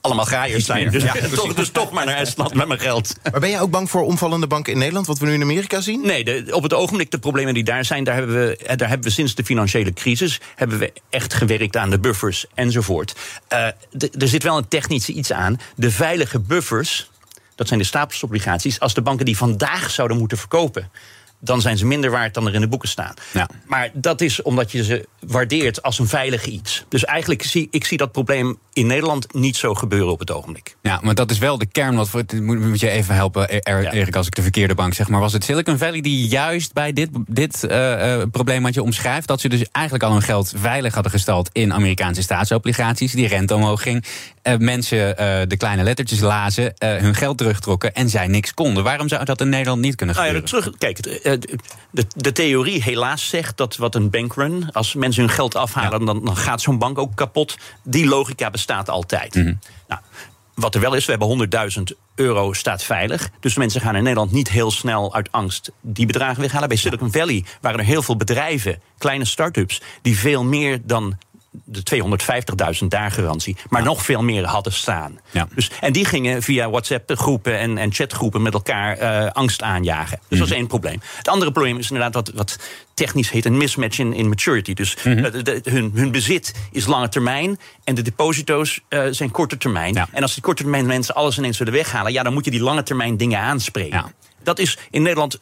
[0.00, 0.90] allemaal graaiers zijn.
[0.90, 3.14] Dus, Ja, toch, dus toch maar naar Estland met mijn geld.
[3.30, 5.80] Maar ben jij ook bang voor omvallende banken in Nederland, wat we nu in Amerika
[5.80, 6.00] zien?
[6.06, 8.88] Nee, de, op het ogenblik de problemen die daar zijn, daar hebben, we, eh, daar
[8.88, 13.14] hebben we sinds de financiële crisis hebben we echt gewerkt aan de buffers enzovoort.
[13.48, 15.60] Eh, de- er zit wel een technische iets aan.
[15.76, 17.10] De veilige buffers,
[17.54, 20.90] dat zijn de stapelsobligaties, als de banken die vandaag zouden moeten verkopen.
[21.40, 23.14] Dan zijn ze minder waard dan er in de boeken staan.
[23.66, 26.84] Maar dat is omdat je ze waardeert als een veilig iets.
[26.88, 30.76] Dus eigenlijk zie ik zie dat probleem in Nederland niet zo gebeuren op het ogenblik.
[30.82, 31.94] Ja, maar dat is wel de kern.
[31.96, 34.94] Wat voor, moet, moet je even helpen, E- Er- Erik, als ik de verkeerde bank
[34.94, 35.08] zeg.
[35.08, 38.82] Maar was het Silicon Valley die juist bij dit, dit eh, eh, probleem wat je
[38.82, 39.28] omschrijft...
[39.28, 43.12] dat ze dus eigenlijk al hun geld veilig hadden gestald in Amerikaanse staatsobligaties...
[43.12, 44.04] die rente omhoog ging,
[44.58, 46.76] mensen eh, de kleine lettertjes lazen...
[46.76, 48.84] eh, hun geld terugtrokken en zij niks konden.
[48.84, 50.62] Waarom zou dat in Nederland niet kunnen Nou ja, gebeuren?
[50.62, 51.32] terug, kijk, eh,
[51.90, 56.24] de, de theorie helaas zegt dat wat een bankrun, als mensen hun geld afhalen, dan,
[56.24, 57.56] dan gaat zo'n bank ook kapot.
[57.82, 59.34] Die logica bestaat altijd.
[59.34, 60.00] Nou,
[60.54, 61.82] wat er wel is, we hebben 100.000
[62.14, 63.30] euro staat veilig.
[63.40, 66.68] Dus mensen gaan in Nederland niet heel snel uit angst die bedragen weghalen.
[66.68, 71.18] Bij Silicon Valley waren er heel veel bedrijven, kleine start-ups, die veel meer dan
[71.64, 71.82] de
[72.82, 75.20] 250.000 daar garantie, maar nog veel meer hadden staan.
[75.54, 80.18] Dus, en die gingen via WhatsApp-groepen en, en chatgroepen met elkaar eh, angst aanjagen.
[80.28, 81.00] Dus dat is één probleem.
[81.16, 82.58] Het andere probleem is inderdaad wat, wat
[82.94, 84.74] technisch heet een mismatch in, in maturity.
[84.74, 89.30] Dus eh, de- de- hun, hun bezit is lange termijn en de deposito's eh, zijn
[89.30, 89.94] korte termijn.
[90.12, 92.62] En als die korte termijn mensen alles ineens willen weghalen, ja, dan moet je die
[92.62, 93.96] lange termijn dingen aanspreken.
[94.42, 95.38] Dat is in Nederland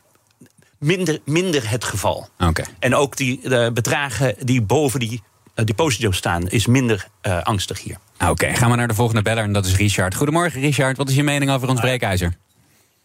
[0.78, 2.28] minder, minder het geval.
[2.38, 2.62] Oké.
[2.78, 5.22] En ook die de bedragen die boven die
[5.56, 7.96] eh, deposito's staan, is minder eh, angstig hier.
[8.28, 10.14] Oké, gaan we naar de volgende beller en dat is Richard.
[10.14, 12.36] Goedemorgen Richard, wat is je mening over ons breekijzer?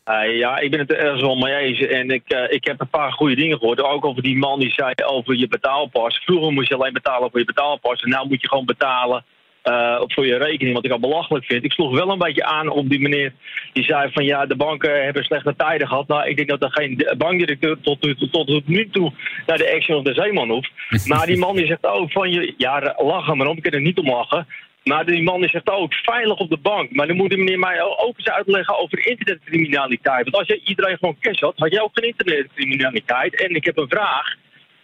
[0.04, 1.80] Eh, ja, ik ben het er ergens wel mee eens.
[1.80, 3.82] En ik, eh, ik heb een paar goede dingen gehoord.
[3.82, 6.22] Ook over die man die zei over je betaalpas.
[6.26, 8.02] Vroeger moest je alleen betalen voor je betaalpas.
[8.02, 9.26] En nu moet je gewoon betalen
[9.62, 11.64] eh, voor je rekening, wat ik al belachelijk vind.
[11.64, 13.34] Ik sloeg wel een beetje aan op die meneer
[13.74, 16.08] die zei van ja, de banken hebben slechte tijden gehad.
[16.08, 19.12] Nou, ik denk dat er geen bankdirecteur tot, tot, tot, nu toe
[19.46, 20.72] naar de Action of de Zeeman hoeft.
[21.08, 23.82] Maar die man die zegt ook van je, ja, lachen maar om, ik kan er
[23.82, 24.48] niet om lachen.
[24.84, 26.92] Maar die man die zegt ook veilig op de bank.
[26.92, 30.24] Maar dan moet die meneer mij ook eens uitleggen over internetcriminaliteit.
[30.24, 33.42] Want als je iedereen gewoon cash had, had jij ook geen internetcriminaliteit.
[33.42, 34.36] En ik heb een vraag.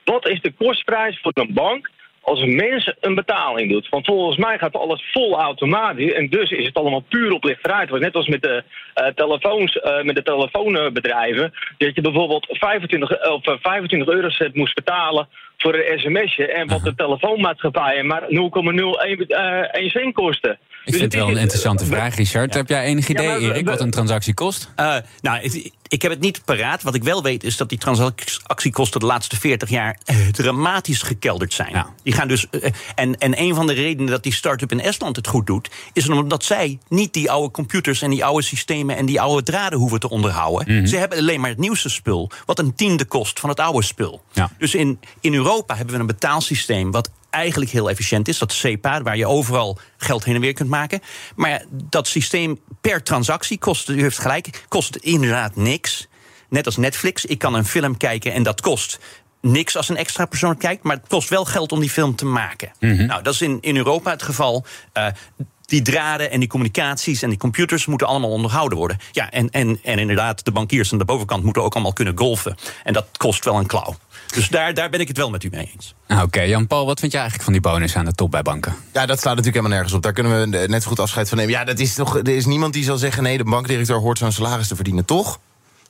[0.04, 1.90] Wat is de kostprijs voor een bank
[2.28, 3.90] als een mens een betaling doet.
[3.90, 6.12] Want volgens mij gaat alles vol automatisch.
[6.12, 7.38] En dus is het allemaal puur.
[7.40, 8.64] Het was net als met de,
[9.02, 11.54] uh, telefoons, uh, met de telefoonbedrijven.
[11.78, 16.48] Dat je bijvoorbeeld 25, of 25 euro moest betalen voor een sms'je.
[16.48, 20.60] En wat de telefoonmaatschappijen maar 0,01 cent kosten.
[20.88, 22.54] Ik vind het wel een interessante vraag, Richard.
[22.54, 24.70] Heb jij enig idee, ja, Erik, wat een transactie kost?
[24.80, 26.84] Uh, nou, ik, ik, heb het niet paraat.
[26.84, 31.54] Wat ik wel weet is dat die transactiekosten de laatste 40 jaar uh, dramatisch gekelderd
[31.54, 31.72] zijn.
[31.72, 31.88] Ja.
[32.04, 35.16] Die gaan dus, uh, en, en een van de redenen dat die start-up in Estland
[35.16, 39.06] het goed doet, is omdat zij niet die oude computers en die oude systemen en
[39.06, 40.72] die oude draden hoeven te onderhouden.
[40.72, 40.88] Mm -hmm.
[40.88, 44.22] Ze hebben alleen maar het nieuwste spul, wat een tiende kost van het oude spul.
[44.58, 48.38] Dus in, in Europa hebben we een betaalsysteem wat eigenlijk heel efficiënt is.
[48.38, 51.02] Dat SEPA, waar je overal geld heen en weer kunt maken.
[51.36, 56.08] Maar dat systeem per transactie kost, u heeft gelijk, kost inderdaad niks.
[56.50, 57.26] Net als Netflix.
[57.26, 59.00] Ik kan een film kijken en dat kost
[59.42, 60.84] niks als een extra persoon kijkt.
[60.84, 62.72] Maar het kost wel geld om die film te maken.
[62.80, 63.06] Mm -hmm.
[63.06, 64.66] Nou, dat is in, in Europa het geval.
[64.94, 65.08] Uh,
[65.68, 68.98] die draden en die communicaties en die computers moeten allemaal onderhouden worden.
[69.12, 72.56] Ja, en, en, en inderdaad, de bankiers aan de bovenkant moeten ook allemaal kunnen golfen.
[72.84, 73.96] En dat kost wel een klauw.
[74.34, 75.94] Dus daar, daar ben ik het wel met u mee eens.
[76.10, 78.76] Oké, okay, Jan-Paul, wat vind jij eigenlijk van die bonus aan de top bij banken?
[78.94, 80.02] Ja, dat slaat natuurlijk helemaal nergens op.
[80.02, 81.54] Daar kunnen we net zo goed afscheid van nemen.
[81.54, 83.24] Ja, dat is toch, er is niemand die zal zeggen...
[83.24, 85.40] nee, de bankdirecteur hoort zo'n salaris te verdienen, toch?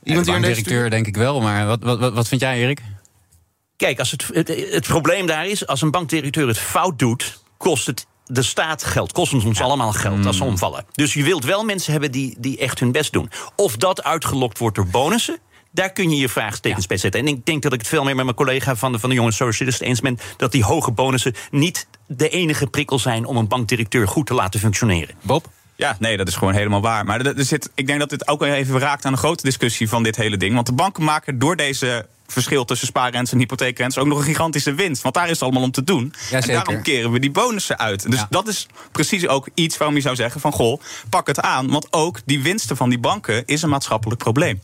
[0.04, 2.82] Iemand de bankdirecteur denk ik wel, maar wat, wat, wat vind jij, Erik?
[3.76, 5.68] Kijk, als het, het, het probleem daar is...
[5.68, 10.26] als een bankdirecteur het fout doet, kost het de staat geld, kost ons allemaal geld
[10.26, 10.52] als ze Hmm.
[10.52, 10.86] omvallen.
[10.92, 13.30] Dus je wilt wel mensen hebben die, die echt hun best doen.
[13.56, 15.40] Of dat uitgelokt wordt door bonussen,
[15.72, 17.22] daar kun je je vraagtekens bij zetten.
[17.22, 19.16] En ik denk dat ik het veel meer met mijn collega van de, van de
[19.16, 20.20] jonge socialisten eens ben...
[20.38, 23.26] dat die hoge bonussen niet de enige prikkel zijn...
[23.26, 25.16] om een bankdirecteur goed te laten functioneren.
[25.22, 25.50] Bob?
[25.76, 27.06] Ja, nee, dat is gewoon helemaal waar.
[27.06, 30.04] Maar er zit, ik denk dat dit ook even raakt aan een grote discussie van
[30.04, 30.54] dit hele ding.
[30.54, 34.74] Want de banken maken door deze verschil tussen spaarrentes en hypotheekrentes ook nog een gigantische
[34.74, 35.02] winst.
[35.02, 36.14] Want daar is het allemaal om te doen.
[36.30, 38.12] Ja, en daarom keren we die bonussen uit.
[38.12, 38.28] Dus ja.
[38.30, 40.52] dat is precies ook iets waarom je zou zeggen van...
[40.52, 41.70] goh, pak het aan.
[41.70, 44.62] Want ook die winsten van die banken is een maatschappelijk probleem.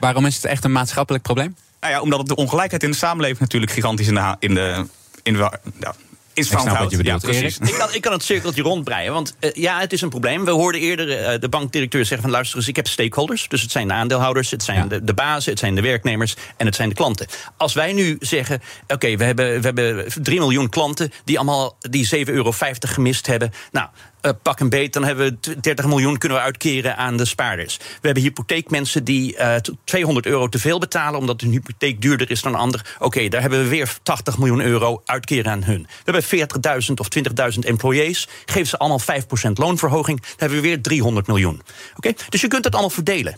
[0.00, 1.56] Waarom is het echt een maatschappelijk probleem?
[1.80, 4.36] Nou ja, omdat de ongelijkheid in de samenleving natuurlijk gigantisch in de...
[4.38, 4.86] In de,
[5.22, 5.94] in de ja,
[6.34, 7.22] is ik snap wat je bedoelt.
[7.22, 7.58] Ja, precies.
[7.58, 9.12] ik, kan, ik kan het cirkeltje rondbreien.
[9.12, 10.44] Want uh, ja, het is een probleem.
[10.44, 12.30] We hoorden eerder uh, de bankdirecteur zeggen van...
[12.30, 13.48] luister eens, ik heb stakeholders.
[13.48, 14.86] Dus het zijn de aandeelhouders, het zijn ja.
[14.86, 15.50] de, de bazen...
[15.50, 17.26] het zijn de werknemers en het zijn de klanten.
[17.56, 18.62] Als wij nu zeggen...
[18.82, 21.12] oké, okay, we, hebben, we hebben 3 miljoen klanten...
[21.24, 23.52] die allemaal die 7,50 euro gemist hebben...
[23.70, 23.88] nou,
[24.22, 27.76] uh, pak een beet, dan hebben we 30 miljoen kunnen we uitkeren aan de spaarders.
[27.76, 29.54] We hebben hypotheekmensen die uh,
[29.84, 32.94] 200 euro te veel betalen omdat hun hypotheek duurder is dan een ander.
[32.98, 35.86] Oké, daar hebben we weer 80 miljoen euro uitkeren aan hun.
[36.04, 37.08] We hebben 40.000 of
[37.54, 38.28] 20.000 employees.
[38.44, 41.62] Geef ze allemaal 5% loonverhoging, dan hebben we weer 300 miljoen.
[41.96, 43.36] Oké, dus je kunt het allemaal verdelen.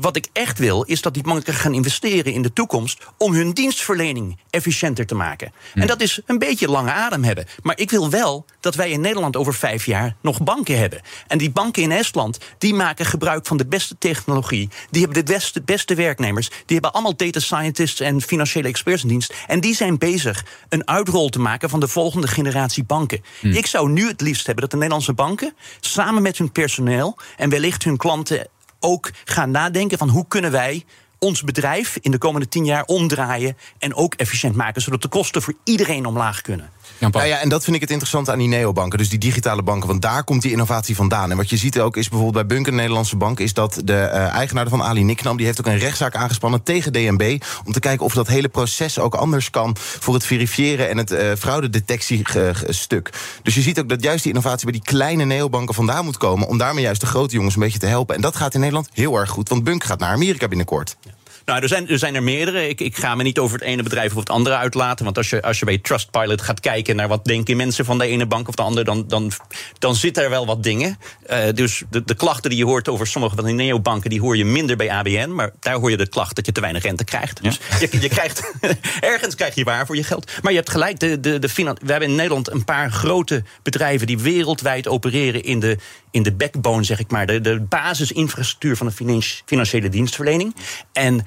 [0.00, 3.52] Wat ik echt wil, is dat die banken gaan investeren in de toekomst om hun
[3.52, 5.52] dienstverlening efficiënter te maken.
[5.72, 5.80] Hm.
[5.80, 7.46] En dat is een beetje lange adem hebben.
[7.62, 11.00] Maar ik wil wel dat wij in Nederland over vijf jaar nog banken hebben.
[11.26, 14.68] En die banken in Estland, die maken gebruik van de beste technologie.
[14.90, 16.48] Die hebben de beste, beste werknemers.
[16.48, 19.34] Die hebben allemaal data scientists en financiële experts in dienst.
[19.46, 23.22] En die zijn bezig een uitrol te maken van de volgende generatie banken.
[23.40, 23.46] Hm.
[23.46, 27.50] Ik zou nu het liefst hebben dat de Nederlandse banken samen met hun personeel en
[27.50, 28.46] wellicht hun klanten
[28.80, 30.84] ook gaan nadenken van hoe kunnen wij
[31.18, 35.42] ons bedrijf in de komende tien jaar omdraaien en ook efficiënt maken, zodat de kosten
[35.42, 36.70] voor iedereen omlaag kunnen.
[37.00, 39.88] Nou ja, en dat vind ik het interessante aan die neobanken, dus die digitale banken,
[39.88, 41.30] want daar komt die innovatie vandaan.
[41.30, 43.92] En wat je ziet ook is bijvoorbeeld bij Bunker, de Nederlandse bank, is dat de
[43.92, 47.80] uh, eigenaar van Ali Niknam, die heeft ook een rechtszaak aangespannen tegen DNB om te
[47.80, 53.10] kijken of dat hele proces ook anders kan voor het verifiëren en het uh, fraudedetectiestuk.
[53.42, 56.48] Dus je ziet ook dat juist die innovatie bij die kleine neobanken vandaan moet komen
[56.48, 58.14] om daarmee juist de grote jongens een beetje te helpen.
[58.14, 60.96] En dat gaat in Nederland heel erg goed, want Bunker gaat naar Amerika binnenkort.
[61.00, 61.19] Ja.
[61.50, 62.68] Nou, er zijn, er zijn er meerdere.
[62.68, 65.04] Ik, ik ga me niet over het ene bedrijf of het andere uitlaten.
[65.04, 68.06] Want als je, als je bij Trustpilot gaat kijken naar wat denken mensen van de
[68.06, 69.32] ene bank of de andere, dan, dan,
[69.78, 70.98] dan zit er wel wat dingen.
[71.30, 74.36] Uh, dus de, de klachten die je hoort over sommige van die neobanken, die hoor
[74.36, 75.34] je minder bij ABN.
[75.34, 77.38] Maar daar hoor je de klacht dat je te weinig rente krijgt.
[77.42, 77.50] Ja.
[77.50, 77.58] Dus
[77.90, 78.52] je, je krijgt,
[79.00, 80.30] ergens krijg je waar voor je geld.
[80.42, 83.42] Maar je hebt gelijk, de, de, de finan- we hebben in Nederland een paar grote
[83.62, 85.78] bedrijven die wereldwijd opereren in de,
[86.10, 87.26] in de backbone, zeg ik maar.
[87.26, 90.54] De, de basisinfrastructuur van de financiële dienstverlening.
[90.92, 91.26] En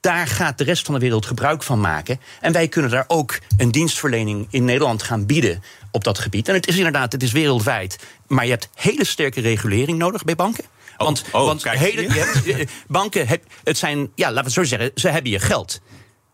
[0.00, 2.20] daar gaat de rest van de wereld gebruik van maken.
[2.40, 6.48] En wij kunnen daar ook een dienstverlening in Nederland gaan bieden op dat gebied.
[6.48, 7.98] En het is inderdaad, het is wereldwijd.
[8.26, 10.64] Maar je hebt hele sterke regulering nodig bij banken.
[10.96, 14.90] Want, oh, want kijk, hele, banken, heb, het zijn, ja, laten we het zo zeggen,
[14.94, 15.80] ze hebben je geld.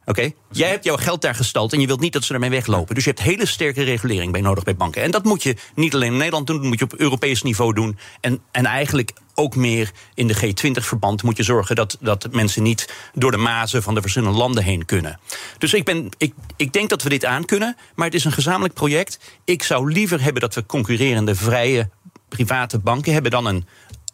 [0.04, 0.30] Oké?
[0.50, 2.94] Jij hebt jouw geld daar gestald en je wilt niet dat ze ermee weglopen.
[2.94, 5.02] Dus je hebt hele sterke regulering bij nodig bij banken.
[5.02, 7.72] En dat moet je niet alleen in Nederland doen, dat moet je op Europees niveau
[7.72, 7.98] doen.
[8.20, 12.94] En, en eigenlijk ook meer in de G20-verband moet je zorgen dat, dat mensen niet
[13.14, 15.20] door de mazen van de verschillende landen heen kunnen.
[15.58, 18.32] Dus ik, ben, ik, ik denk dat we dit aan kunnen, maar het is een
[18.32, 19.18] gezamenlijk project.
[19.44, 21.90] Ik zou liever hebben dat we concurrerende vrije
[22.28, 23.66] private banken hebben dan een,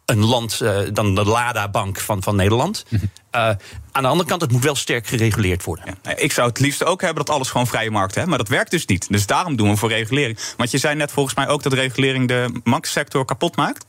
[0.04, 2.84] een land, eh, dan de Lada-bank van, van Nederland.
[3.38, 3.56] Eh,
[3.92, 5.98] aan de andere kant, het moet wel sterk gereguleerd worden.
[6.02, 8.26] Nee, Ik zou het liefst ook hebben dat alles gewoon vrije markt heeft.
[8.26, 9.08] Maar dat werkt dus niet.
[9.08, 10.38] Dus daarom doen we voor regulering.
[10.56, 13.86] Want je zei net volgens mij ook dat regulering de banksector kapot maakt.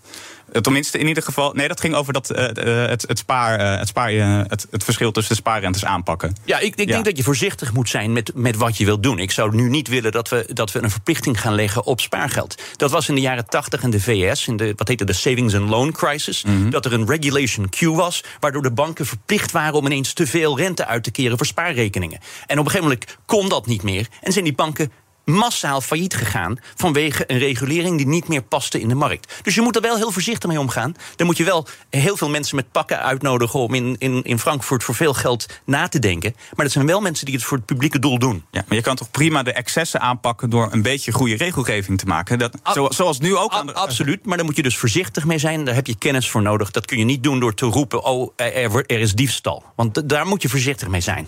[0.51, 1.53] Eh, Tenminste, in ieder geval.
[1.53, 5.11] Nee, dat ging over dat, eh, eh, het, het, spaar, het, spaar, het, het verschil
[5.11, 6.35] tussen de spaarrentes aanpakken.
[6.45, 9.19] Ja, ik, ik denk dat je voorzichtig moet zijn met, met wat je wilt doen.
[9.19, 12.61] Ik zou nu niet willen dat we, dat we een verplichting gaan leggen op spaargeld.
[12.75, 15.55] Dat was in de jaren 80 in de VS, in de, wat heette de Savings
[15.55, 16.43] and Loan Crisis.
[16.69, 20.57] Dat er een regulation Q was, waardoor de banken verplicht waren om ineens te veel
[20.57, 22.19] rente uit te keren voor spaarrekeningen.
[22.47, 24.07] En op een gegeven moment kon dat niet meer.
[24.21, 24.91] En zijn die banken
[25.31, 29.33] massaal failliet gegaan vanwege een regulering die niet meer paste in de markt.
[29.43, 30.95] Dus je moet er wel heel voorzichtig mee omgaan.
[31.15, 34.83] Dan moet je wel heel veel mensen met pakken uitnodigen om in, in, in Frankfurt
[34.83, 36.35] voor veel geld na te denken.
[36.55, 38.43] Maar dat zijn wel mensen die het voor het publieke doel doen.
[38.51, 42.05] Ja, maar je kan toch prima de excessen aanpakken door een beetje goede regelgeving te
[42.05, 42.39] maken.
[42.39, 43.51] Dat, zo, zoals nu ook.
[43.53, 45.65] aan de- Absoluut, maar daar moet je dus voorzichtig mee zijn.
[45.65, 46.71] Daar heb je kennis voor nodig.
[46.71, 49.63] Dat kun je niet doen door te roepen: oh, er, er is diefstal.
[49.75, 51.27] Want d- daar moet je voorzichtig mee zijn.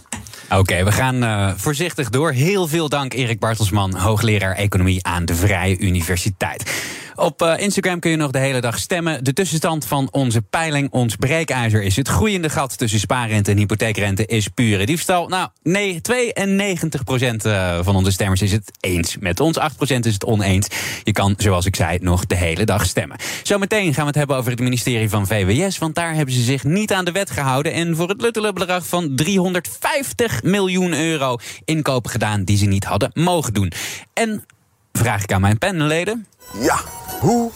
[0.50, 2.32] Oké, we gaan eh, voorzichtig door.
[2.32, 6.72] Heel veel dank, Erik Bartelsman, hoogleraar economie aan de Vrije Universiteit.
[7.16, 9.24] Op eh, Instagram kun je nog de hele dag stemmen.
[9.24, 14.26] De tussenstand van onze peiling, ons breekijzer, is het groeiende gat tussen spaarrente en hypotheekrente
[14.26, 15.28] is pure diefstal.
[15.28, 20.26] Nou, nee, 92% eh, van onze stemmers is het eens met ons, 8% is het
[20.26, 20.68] oneens.
[21.04, 23.18] Je kan, zoals ik zei, nog de hele dag stemmen.
[23.44, 26.64] Zometeen gaan we het hebben over het ministerie van VWS, want daar hebben ze zich
[26.64, 32.12] niet aan de wet gehouden en voor het luttele bedrag van 350 miljoen euro inkopen
[32.12, 33.72] gedaan die ze niet hadden mogen doen.
[34.14, 34.46] En
[34.92, 36.26] vraag ik aan mijn panelleden.
[36.60, 36.80] Ja,
[37.20, 37.52] hoe,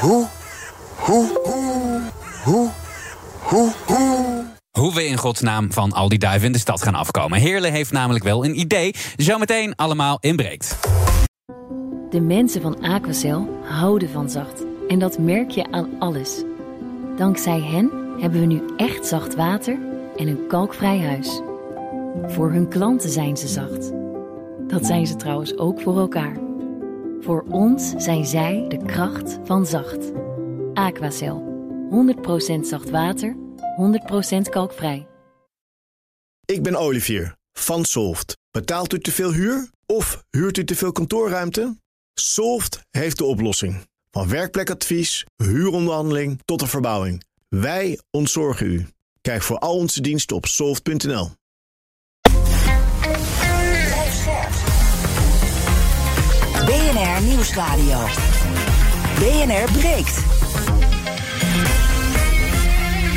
[0.00, 0.26] hoe,
[0.98, 2.10] hoe, hoe,
[2.44, 2.70] hoe,
[3.40, 4.44] hoe, hoe.
[4.78, 7.38] Hoe we in godsnaam van al die duiven in de stad gaan afkomen.
[7.38, 8.94] Heerle heeft namelijk wel een idee.
[9.16, 10.78] Zometeen allemaal inbreekt.
[12.10, 14.64] De mensen van Aquacel houden van zacht.
[14.88, 16.42] En dat merk je aan alles.
[17.16, 19.78] Dankzij hen hebben we nu echt zacht water
[20.16, 21.40] en een kalkvrij huis.
[22.26, 23.92] Voor hun klanten zijn ze zacht.
[24.68, 26.43] Dat zijn ze trouwens ook voor elkaar.
[27.24, 30.12] Voor ons zijn zij de kracht van zacht.
[30.74, 31.52] Aquacel.
[32.56, 33.36] 100% zacht water,
[34.36, 35.06] 100% kalkvrij.
[36.44, 38.36] Ik ben Olivier van Solft.
[38.50, 41.76] Betaalt u te veel huur of huurt u te veel kantoorruimte?
[42.14, 43.86] Solft heeft de oplossing.
[44.10, 47.24] Van werkplekadvies, huuronderhandeling tot de verbouwing.
[47.48, 48.86] Wij ontzorgen u.
[49.20, 51.30] Kijk voor al onze diensten op soft.nl.
[56.64, 57.98] BNR Nieuwsradio.
[59.18, 60.24] BNR breekt.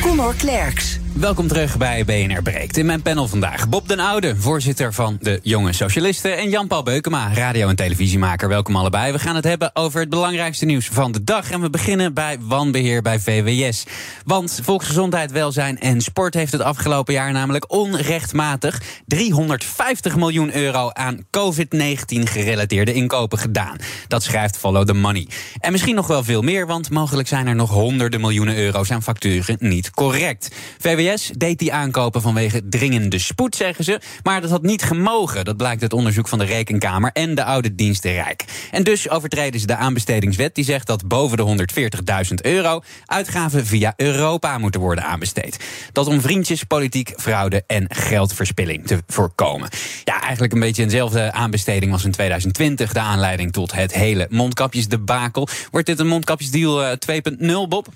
[0.02, 1.00] Conor Klerks.
[1.19, 2.77] Welkom terug bij BNR Breekt.
[2.77, 6.38] In mijn panel vandaag Bob den Oude, voorzitter van de Jonge Socialisten...
[6.38, 8.47] en Jan-Paul Beukema, radio- en televisiemaker.
[8.47, 9.12] Welkom allebei.
[9.12, 11.51] We gaan het hebben over het belangrijkste nieuws van de dag.
[11.51, 13.84] En we beginnen bij wanbeheer bij VWS.
[14.25, 17.32] Want Volksgezondheid, Welzijn en Sport heeft het afgelopen jaar...
[17.32, 23.77] namelijk onrechtmatig 350 miljoen euro aan COVID-19-gerelateerde inkopen gedaan.
[24.08, 25.27] Dat schrijft Follow the Money.
[25.60, 29.03] En misschien nog wel veel meer, want mogelijk zijn er nog honderden miljoenen euro's aan
[29.03, 30.56] facturen niet correct.
[30.80, 31.06] VWS
[31.38, 34.00] deed die aankopen vanwege dringende spoed, zeggen ze.
[34.24, 35.46] Maar dat had niet gemogen.
[35.46, 38.46] Dat blijkt uit onderzoek van de Rekenkamer en de Oude Diensten Rijk.
[38.72, 41.67] En dus overtreden ze de aanbestedingswet die zegt dat boven de
[42.30, 45.60] 140.000 euro uitgaven via Europa moeten worden aanbesteed.
[45.91, 49.70] Dat om vriendjes, politiek, fraude en geldverspilling te voorkomen.
[50.04, 55.48] Ja, eigenlijk een beetje eenzelfde aanbesteding was in 2020 de aanleiding tot het hele mondkapjesdebakel.
[55.72, 57.88] Wordt dit een mondkapjesdeal eh, 2.0, Bob?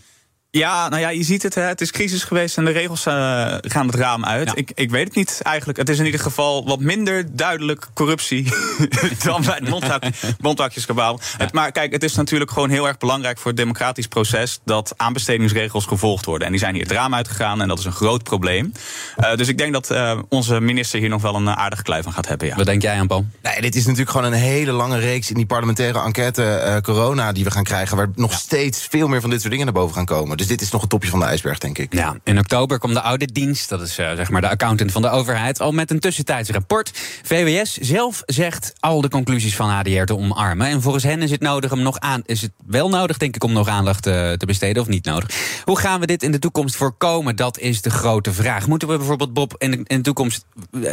[0.53, 1.55] Ja, nou ja, je ziet het.
[1.55, 1.61] Hè.
[1.61, 3.13] Het is crisis geweest en de regels eh,
[3.61, 4.51] gaan het raam uit.
[4.55, 5.77] Ik, ik weet het niet eigenlijk.
[5.77, 8.43] Het is in ieder geval wat minder duidelijk corruptie
[9.23, 10.03] dan bij het mondhak-
[10.39, 11.19] mondhakjeskabaal.
[11.37, 14.93] Het- Maar kijk, het is natuurlijk gewoon heel erg belangrijk voor het democratisch proces dat
[14.97, 16.45] aanbestedingsregels gevolgd worden.
[16.45, 18.71] En die zijn hier het raam uitgegaan en dat is een groot probleem.
[19.15, 22.13] Eh, dus ik denk dat eh, onze minister hier nog wel een aardige klui van
[22.13, 22.47] gaat hebben.
[22.47, 22.55] Ja.
[22.55, 23.25] Wat denk jij aan, Paul?
[23.41, 27.31] Nee, dit is natuurlijk gewoon een hele lange reeks in die parlementaire enquête eh, corona
[27.31, 27.97] die we gaan krijgen.
[27.97, 30.37] Waar nog steeds veel meer van dit soort dingen naar boven gaan komen.
[30.41, 31.93] Dus dit is nog het topje van de ijsberg, denk ik.
[31.93, 35.09] Ja, in oktober kwam de auditdienst, dat is uh, zeg maar de accountant van de
[35.09, 36.91] overheid, al met een tussentijds rapport.
[37.23, 40.67] VWS zelf zegt al de conclusies van ADR te omarmen.
[40.67, 42.21] En volgens hen is het nodig om nog aan.
[42.25, 45.29] Is het wel nodig, denk ik, om nog aandacht te, te besteden of niet nodig?
[45.63, 47.35] Hoe gaan we dit in de toekomst voorkomen?
[47.35, 48.67] Dat is de grote vraag.
[48.67, 50.45] Moeten we bijvoorbeeld, Bob, in in de toekomst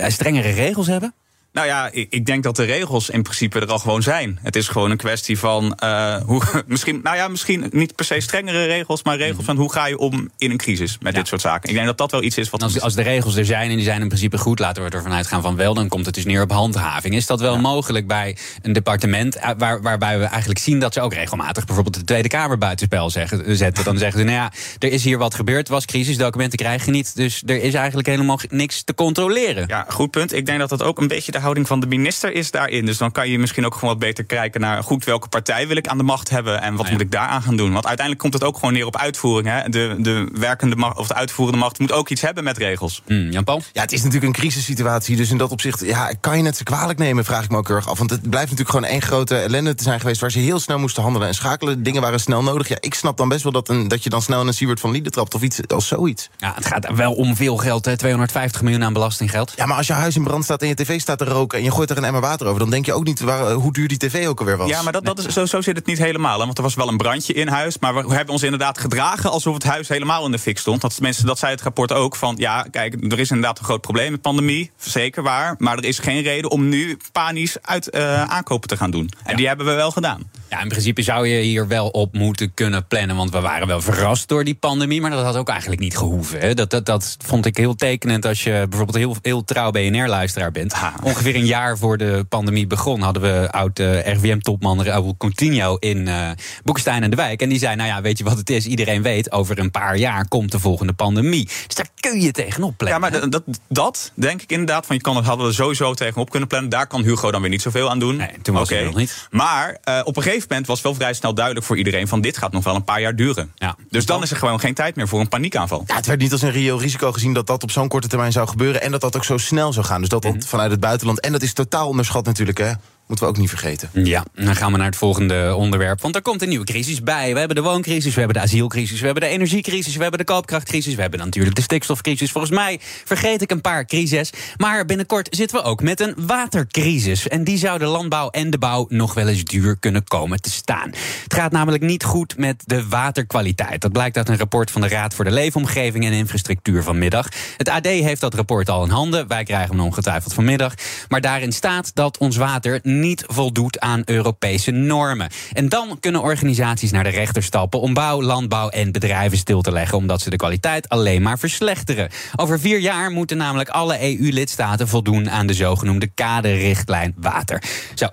[0.08, 1.14] strengere regels hebben?
[1.58, 4.38] Nou ja, ik denk dat de regels in principe er al gewoon zijn.
[4.42, 8.20] Het is gewoon een kwestie van uh, hoe, misschien, nou ja, misschien niet per se
[8.20, 11.40] strengere regels, maar regels van hoe ga je om in een crisis met dit soort
[11.40, 11.68] zaken.
[11.68, 12.62] Ik denk dat dat wel iets is wat.
[12.62, 15.12] Als, als, de regels er zijn en die zijn in principe goed, laten we ervan
[15.12, 17.14] uitgaan van wel, dan komt het dus neer op handhaving.
[17.14, 17.60] Is dat wel ja.
[17.60, 21.94] mogelijk bij een departement eh, waar, waarbij we eigenlijk zien dat ze ook regelmatig bijvoorbeeld
[21.94, 23.84] de Tweede Kamer buitenspel zeggen, zetten?
[23.84, 26.90] Dan zeggen ze, nou ja, er is hier wat gebeurd, was crisis, documenten krijg je
[26.90, 29.64] niet, dus er is eigenlijk helemaal niks te controleren.
[29.68, 30.32] Ja, goed punt.
[30.32, 32.86] Ik denk dat dat ook een beetje de houding van de minister is daarin.
[32.86, 35.76] Dus dan kan je misschien ook gewoon wat beter kijken naar goed welke partij wil
[35.76, 36.92] ik aan de macht hebben en wat ja.
[36.92, 37.72] moet ik daaraan gaan doen.
[37.72, 39.48] Want uiteindelijk komt het ook gewoon neer op uitvoering.
[39.48, 39.68] Hè.
[39.68, 43.02] De, de werkende macht of de uitvoerende macht moet ook iets hebben met regels.
[43.06, 43.62] Mm, Jan-Paul?
[43.72, 45.16] Ja, het is natuurlijk een crisissituatie.
[45.16, 47.70] Dus in dat opzicht ja, kan je het ze kwalijk nemen, vraag ik me ook
[47.70, 47.98] erg af.
[47.98, 50.78] Want het blijft natuurlijk gewoon één grote ellende te zijn geweest waar ze heel snel
[50.78, 51.82] moesten handelen en schakelen.
[51.82, 52.68] Dingen waren snel nodig.
[52.68, 54.80] Ja, ik snap dan best wel dat, een, dat je dan snel in een Siewert
[54.80, 56.28] van Lieden trapt of iets als zoiets.
[56.36, 57.96] Ja, het gaat wel om veel geld, hè?
[57.96, 59.52] 250 miljoen aan belastinggeld.
[59.56, 61.64] Ja, maar als je huis in brand staat en je tv staat te roken en
[61.64, 63.88] je gooit er een emmer water over, dan denk je ook niet waar, hoe duur
[63.88, 64.68] die tv ook alweer was.
[64.68, 66.38] Ja, maar dat, dat is, zo, zo zit het niet helemaal.
[66.38, 66.44] Hè?
[66.44, 69.54] Want er was wel een brandje in huis, maar we hebben ons inderdaad gedragen alsof
[69.54, 70.80] het huis helemaal in de fik stond.
[70.80, 73.80] Dat mensen, dat zei het rapport ook van, ja, kijk, er is inderdaad een groot
[73.80, 78.22] probleem met pandemie, zeker waar, maar er is geen reden om nu panisch uit uh,
[78.22, 79.10] aankopen te gaan doen.
[79.24, 79.36] En ja.
[79.36, 80.30] die hebben we wel gedaan.
[80.50, 83.16] Ja, in principe zou je hier wel op moeten kunnen plannen.
[83.16, 85.00] Want we waren wel verrast door die pandemie.
[85.00, 86.40] Maar dat had ook eigenlijk niet gehoeven.
[86.40, 86.54] Hè.
[86.54, 90.72] Dat, dat, dat vond ik heel tekenend als je bijvoorbeeld heel, heel trouw BNR-luisteraar bent.
[90.72, 90.94] Ha.
[91.02, 93.00] Ongeveer een jaar voor de pandemie begon...
[93.00, 96.30] hadden we oud uh, RVM-topman Raúl Coutinho in uh,
[96.64, 97.42] Boekestein en de Wijk.
[97.42, 98.66] En die zei, nou ja, weet je wat het is?
[98.66, 101.44] Iedereen weet, over een paar jaar komt de volgende pandemie.
[101.66, 103.10] Dus daar kun je tegenop plannen.
[103.10, 104.86] Ja, maar dat, dat denk ik inderdaad.
[104.86, 106.70] Van je kan hadden we sowieso tegenop kunnen plannen.
[106.70, 108.16] Daar kan Hugo dan weer niet zoveel aan doen.
[108.16, 108.78] Nee, toen was okay.
[108.78, 109.28] het nog niet.
[109.30, 112.08] Maar uh, op een gegeven moment was wel vrij snel duidelijk voor iedereen...
[112.08, 113.52] van dit gaat nog wel een paar jaar duren.
[113.54, 113.76] Ja.
[113.90, 115.84] Dus dan is er gewoon geen tijd meer voor een paniekaanval.
[115.86, 118.32] Ja, het werd niet als een reëel risico gezien dat dat op zo'n korte termijn
[118.32, 118.82] zou gebeuren...
[118.82, 120.00] en dat dat ook zo snel zou gaan.
[120.00, 120.48] Dus dat, dat mm -hmm.
[120.48, 121.20] vanuit het buitenland...
[121.20, 122.72] en dat is totaal onderschat natuurlijk, hè.
[123.08, 123.90] Moeten we ook niet vergeten.
[123.92, 126.00] Ja, dan gaan we naar het volgende onderwerp.
[126.00, 127.32] Want er komt een nieuwe crisis bij.
[127.32, 129.00] We hebben de wooncrisis, we hebben de asielcrisis...
[129.00, 130.94] we hebben de energiecrisis, we hebben de koopkrachtcrisis...
[130.94, 132.30] we hebben natuurlijk de stikstofcrisis.
[132.30, 134.30] Volgens mij vergeet ik een paar crises.
[134.56, 137.28] Maar binnenkort zitten we ook met een watercrisis.
[137.28, 140.50] En die zou de landbouw en de bouw nog wel eens duur kunnen komen te
[140.50, 140.90] staan.
[141.22, 143.80] Het gaat namelijk niet goed met de waterkwaliteit.
[143.80, 147.28] Dat blijkt uit een rapport van de Raad voor de Leefomgeving en Infrastructuur vanmiddag.
[147.56, 149.28] Het AD heeft dat rapport al in handen.
[149.28, 150.74] Wij krijgen hem ongetwijfeld vanmiddag.
[151.08, 155.30] Maar daarin staat dat ons water niet voldoet aan Europese normen.
[155.52, 159.72] En dan kunnen organisaties naar de rechter stappen om bouw, landbouw en bedrijven stil te
[159.72, 162.10] leggen, omdat ze de kwaliteit alleen maar verslechteren.
[162.36, 167.62] Over vier jaar moeten namelijk alle EU-lidstaten voldoen aan de zogenoemde kaderrichtlijn water.
[167.94, 168.08] Zo.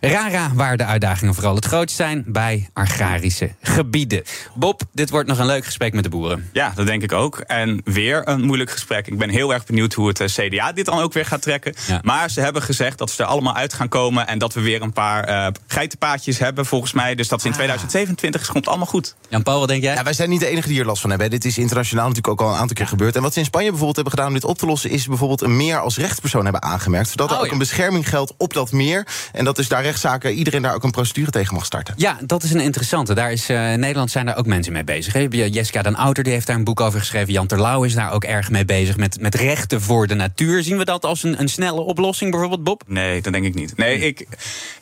[0.00, 4.22] Rara, waar de uitdagingen vooral het grootst zijn bij agrarische gebieden.
[4.54, 6.48] Bob, dit wordt nog een leuk gesprek met de boeren.
[6.52, 7.38] Ja, dat denk ik ook.
[7.38, 9.06] En weer een moeilijk gesprek.
[9.06, 11.74] Ik ben heel erg benieuwd hoe het CDA dit dan ook weer gaat trekken.
[11.86, 12.00] Ja.
[12.02, 14.82] Maar ze hebben gezegd dat ze er allemaal uit gaan komen en dat we weer
[14.82, 17.14] een paar uh, geitenpaadjes hebben, volgens mij.
[17.14, 17.56] Dus dat is in ah.
[17.56, 19.14] 2027 komt allemaal goed.
[19.28, 19.94] Jan-Paul, wat denk jij?
[19.94, 21.30] Ja, wij zijn niet de enige die hier last van hebben.
[21.30, 23.16] Dit is internationaal natuurlijk ook al een aantal keer gebeurd.
[23.16, 25.40] En wat ze in Spanje bijvoorbeeld hebben gedaan om dit op te lossen, is bijvoorbeeld
[25.40, 27.08] een meer als rechtspersoon hebben aangemerkt.
[27.08, 27.52] Zodat er oh, ook ja.
[27.52, 29.06] een bescherming geldt op dat meer.
[29.32, 31.94] En dat is daar rechtszaken, iedereen daar ook een procedure tegen mag starten.
[31.96, 33.14] Ja, dat is een interessante.
[33.14, 35.12] Daar is, uh, in Nederland zijn daar ook mensen mee bezig.
[35.12, 35.26] He.
[35.30, 37.32] Jessica dan Outer die heeft daar een boek over geschreven.
[37.32, 40.62] Jan Terlouw is daar ook erg mee bezig met, met rechten voor de natuur.
[40.62, 42.82] Zien we dat als een, een snelle oplossing bijvoorbeeld, Bob?
[42.86, 43.76] Nee, dat denk ik niet.
[43.76, 44.26] Nee, ik,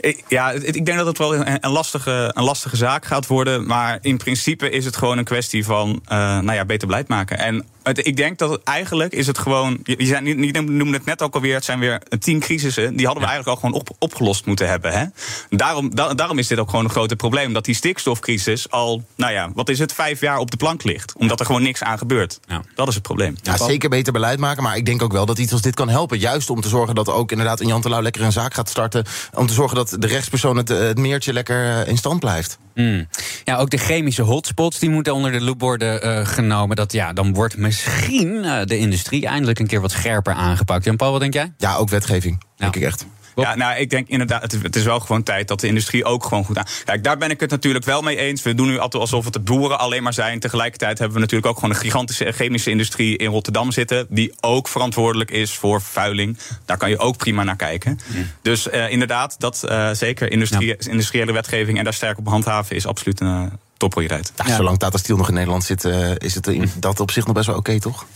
[0.01, 3.67] ik, ja, ik denk dat het wel een, een, lastige, een lastige zaak gaat worden.
[3.67, 7.39] Maar in principe is het gewoon een kwestie van uh, nou ja, beter beleid maken.
[7.39, 9.79] En het, ik denk dat het eigenlijk is het gewoon.
[9.83, 11.55] Je, zijn, niet, niet noemde het net ook alweer.
[11.55, 12.97] Het zijn weer tien crisissen.
[12.97, 14.93] Die hadden we eigenlijk al gewoon op, opgelost moeten hebben.
[14.93, 15.05] Hè?
[15.51, 17.53] Daarom, da, daarom is dit ook gewoon een groot probleem.
[17.53, 21.13] Dat die stikstofcrisis al, nou ja, wat is het, vijf jaar op de plank ligt.
[21.17, 22.41] Omdat er gewoon niks aan gebeurt.
[22.47, 22.63] Ja.
[22.75, 23.37] Dat is het probleem.
[23.43, 24.63] Ja, zeker beter beleid maken.
[24.63, 26.19] Maar ik denk ook wel dat iets als dit kan helpen.
[26.19, 29.05] Juist om te zorgen dat ook inderdaad een Jan Terlouw lekker een zaak gaat starten.
[29.35, 32.59] Om te zorgen dat de rechtspersoon het, het meertje lekker in stand blijft.
[32.75, 33.09] Mm.
[33.45, 36.77] Ja, ook de chemische hotspots die moeten onder de loep worden uh, genomen.
[36.77, 40.85] Dat, ja, dan wordt misschien uh, de industrie eindelijk een keer wat scherper aangepakt.
[40.85, 41.53] Jan Paul, wat denk jij?
[41.59, 42.49] Ja, ook wetgeving, ja.
[42.57, 43.07] denk ik echt.
[43.35, 46.05] Ja, nou, ik denk inderdaad, het is, het is wel gewoon tijd dat de industrie
[46.05, 46.67] ook gewoon goed aan.
[46.85, 48.43] Kijk, daar ben ik het natuurlijk wel mee eens.
[48.43, 50.41] We doen nu altijd alsof het de boeren alleen maar zijn.
[50.41, 54.07] Tegelijkertijd hebben we natuurlijk ook gewoon een gigantische chemische industrie in Rotterdam zitten.
[54.09, 56.39] Die ook verantwoordelijk is voor vervuiling.
[56.65, 57.99] Daar kan je ook prima naar kijken.
[58.07, 58.31] Mm.
[58.43, 60.75] Dus uh, inderdaad, dat uh, zeker industrie, ja.
[60.91, 64.33] industriële wetgeving en daar sterk op handhaven is absoluut een toprol rijdt.
[64.45, 65.85] Ja, Zolang Tata Steel nog in Nederland zit,
[66.19, 68.07] is het in dat op zich nog best wel oké, toch?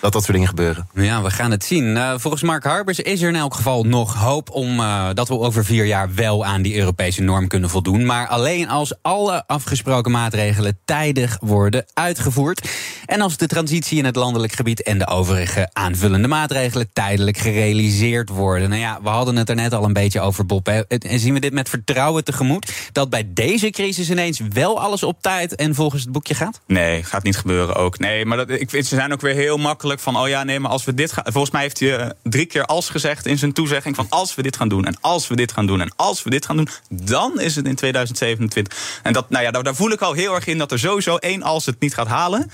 [0.00, 0.88] Dat dat soort dingen gebeuren.
[0.94, 1.84] Ja, we gaan het zien.
[1.84, 5.38] Uh, volgens Mark Harbers is er in elk geval nog hoop om uh, dat we
[5.38, 8.06] over vier jaar wel aan die Europese norm kunnen voldoen.
[8.06, 12.68] Maar alleen als alle afgesproken maatregelen tijdig worden uitgevoerd.
[13.06, 18.28] En als de transitie in het landelijk gebied en de overige aanvullende maatregelen tijdelijk gerealiseerd
[18.28, 18.68] worden.
[18.68, 20.66] Nou ja, we hadden het er net al een beetje over, Bob.
[20.66, 20.80] Hè.
[20.80, 22.72] En zien we dit met vertrouwen tegemoet?
[22.92, 26.60] Dat bij deze crisis ineens wel alles op tijd en volgens het boekje gaat?
[26.66, 27.98] Nee, gaat niet gebeuren ook.
[27.98, 30.60] Nee, maar dat, ik vind, ze zijn ook weer heel makkelijk van, oh ja, nee,
[30.60, 31.24] maar als we dit gaan.
[31.24, 34.42] Volgens mij heeft hij uh, drie keer als gezegd in zijn toezegging: van als we
[34.42, 36.68] dit gaan doen, en als we dit gaan doen, en als we dit gaan doen,
[36.88, 39.00] dan is het in 2027.
[39.02, 41.16] En dat, nou ja, daar, daar voel ik al heel erg in dat er sowieso
[41.16, 42.50] één als het niet gaat halen.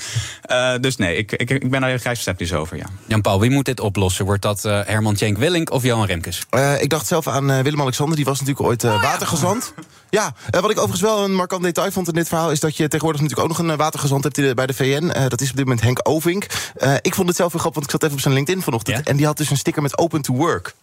[0.51, 2.77] Uh, dus nee, ik, ik, ik ben daar heel sceptisch over.
[2.77, 2.87] Ja.
[3.07, 4.25] Jan-Paul, wie moet dit oplossen?
[4.25, 6.47] Wordt dat uh, Herman Tjenk Willink of Johan Remkes?
[6.79, 9.73] ik dacht zelf aan Willem-Alexander, die was natuurlijk ooit oh, watergezant.
[9.77, 12.51] Ja, ja wat ik overigens wel een markant detail vond in dit verhaal...
[12.51, 15.29] is dat je tegenwoordig natuurlijk ook nog een watergezant hebt bij de VN.
[15.29, 16.47] dat is op dit moment Henk Ovink.
[17.03, 19.07] ik vond het zelf wel grappig, want ik zat even op zijn LinkedIn vanochtend.
[19.07, 20.75] En die had dus een sticker met Open to Work.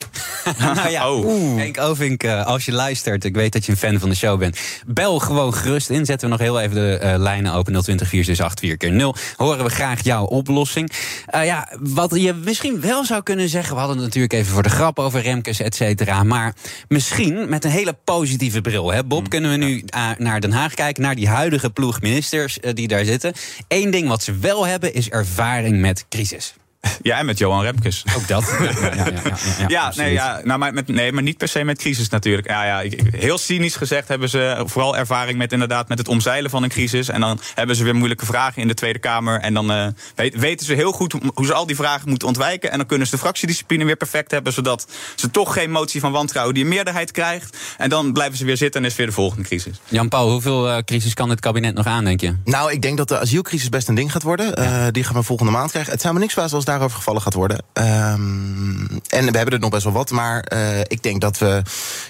[0.76, 1.58] nou ja, oh.
[1.58, 4.40] Henk Ovink, uh, als je luistert, ik weet dat je een fan van de show
[4.40, 4.60] bent.
[4.88, 6.06] Bel gewoon gerust in.
[6.06, 9.70] Zetten we nog heel even de uh, lijnen open 020 468 4 0 Horen we
[9.70, 10.92] graag jouw oplossing.
[11.36, 13.74] Uh, ja, wat je misschien wel zou kunnen zeggen...
[13.74, 16.24] we hadden het natuurlijk even voor de grap over Remkes, et cetera.
[16.24, 16.56] Maar
[16.88, 18.92] misschien met een hele positieve bril.
[18.92, 19.04] Hè?
[19.04, 19.84] Bob, mm, kunnen we nu
[20.18, 21.04] naar Den Haag kijken...
[21.04, 23.34] naar die huidige ploegministers die daar zitten.
[23.68, 26.54] Eén ding wat ze wel hebben is ervaring met crisis.
[27.02, 28.04] Ja, en met Johan Remkes.
[28.16, 28.44] Ook dat.
[28.60, 29.22] ja, ja, ja,
[29.58, 32.48] ja, ja nee, ja nou, maar, met, nee, maar niet per se met crisis natuurlijk.
[32.48, 36.64] Ja, ja, heel cynisch gezegd hebben ze vooral ervaring met inderdaad met het omzeilen van
[36.64, 37.10] een crisis.
[37.10, 39.40] En dan hebben ze weer moeilijke vragen in de Tweede Kamer.
[39.40, 42.72] En dan uh, weten ze heel goed hoe ze al die vragen moeten ontwijken.
[42.72, 44.54] En dan kunnen ze de fractiediscipline weer perfect hebben.
[44.54, 47.58] Zodat ze toch geen motie van wantrouwen die een meerderheid krijgt.
[47.78, 49.80] En dan blijven ze weer zitten en is weer de volgende crisis.
[49.88, 52.36] Jan-Paul, hoeveel uh, crisis kan het kabinet nog aan, denk je?
[52.44, 54.60] Nou, ik denk dat de asielcrisis best een ding gaat worden.
[54.60, 55.92] Uh, die gaan we volgende maand krijgen.
[55.92, 57.58] Het zou me niks verbazen als daarover gevallen gaat worden.
[57.74, 60.12] Um, en we hebben er nog best wel wat.
[60.12, 61.62] Maar uh, ik denk dat we.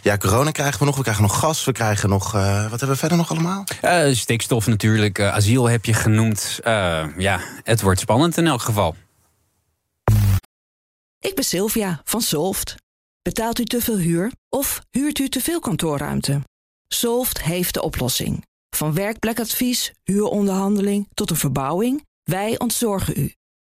[0.01, 0.95] Ja, corona krijgen we nog.
[0.95, 1.65] We krijgen nog gas.
[1.65, 2.35] We krijgen nog.
[2.35, 3.63] Uh, wat hebben we verder nog allemaal?
[3.83, 5.21] Uh, stikstof natuurlijk.
[5.21, 6.59] asiel heb je genoemd.
[7.17, 8.95] ja, het wordt spannend in elk geval.
[11.19, 12.75] Ik ben Sylvia van Solft.
[13.21, 16.41] Betaalt u te veel huur of huurt u te veel kantoorruimte?
[16.87, 18.45] Solft heeft de oplossing.
[18.69, 23.33] Van werkplekadvies, huuronderhandeling tot een verbouwing, wij ontzorgen u.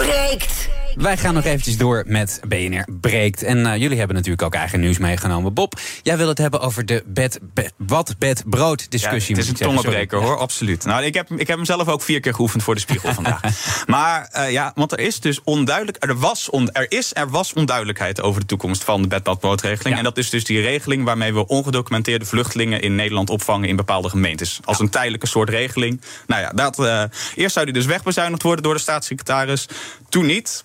[0.00, 0.70] breekt.
[0.94, 3.42] Wij gaan nog eventjes door met BNR Breekt.
[3.42, 5.54] En uh, jullie hebben natuurlijk ook eigen nieuws meegenomen.
[5.54, 9.34] Bob, jij wil het hebben over de bed, bed, wat, bed, brood discussie.
[9.34, 10.84] Ja, het is een tongenbreker hoor, absoluut.
[10.84, 13.40] Nou, ik, heb, ik heb hem zelf ook vier keer geoefend voor de spiegel vandaag.
[13.86, 17.52] Maar uh, ja, want er is dus onduidelijk, er, was on, er is, er was
[17.52, 19.96] onduidelijkheid over de toekomst van de bed, bad, broodregeling.
[19.96, 24.08] En dat is dus die regeling waarmee we ongedocumenteerde vluchtelingen in Nederland opvangen in bepaalde
[24.08, 24.60] gemeentes.
[24.64, 26.00] Als een tijdelijke soort regeling.
[26.26, 27.02] Nou ja, dat, uh,
[27.34, 29.66] eerst zou die dus wegbezuinigd worden door de staatssecretaris.
[30.08, 30.64] Toen niet.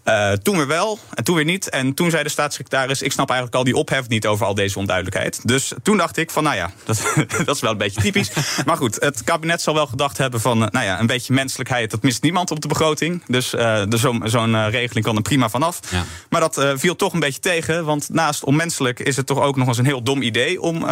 [0.05, 1.69] Uh, toen weer wel en toen weer niet.
[1.69, 4.79] En toen zei de staatssecretaris: Ik snap eigenlijk al die ophef niet over al deze
[4.79, 5.47] onduidelijkheid.
[5.47, 7.13] Dus toen dacht ik: van nou ja, dat,
[7.45, 8.31] dat is wel een beetje typisch.
[8.65, 12.01] maar goed, het kabinet zal wel gedacht hebben: van nou ja, een beetje menselijkheid, dat
[12.01, 13.23] mist niemand op de begroting.
[13.27, 15.79] Dus uh, zo'n zo uh, regeling kan er prima vanaf.
[15.89, 16.03] Ja.
[16.29, 17.85] Maar dat viel toch een beetje tegen.
[17.85, 20.85] Want naast onmenselijk is het toch ook nog eens een heel dom idee om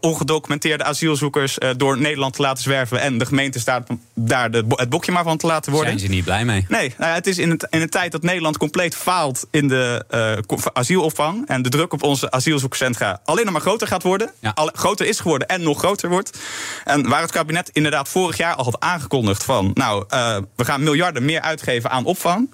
[0.00, 3.00] ongedocumenteerde asielzoekers door Nederland te laten zwerven.
[3.00, 5.90] En de gemeente staat daar de, het bokje maar van te laten worden.
[5.90, 6.66] Zijn ze niet blij mee?
[6.68, 9.68] Nee, nou ja, het is in, het, in een tijd dat Nederland compleet faalt in
[9.68, 10.04] de
[10.50, 11.48] uh, asielopvang.
[11.48, 14.30] En de druk op onze asielzoekcentra alleen nog maar groter gaat worden.
[14.40, 14.52] Ja.
[14.54, 16.38] Al, groter is geworden en nog groter wordt.
[16.84, 19.70] En waar het kabinet inderdaad vorig jaar al had aangekondigd van...
[19.74, 22.48] nou, uh, we gaan miljarden meer uitgeven aan opvang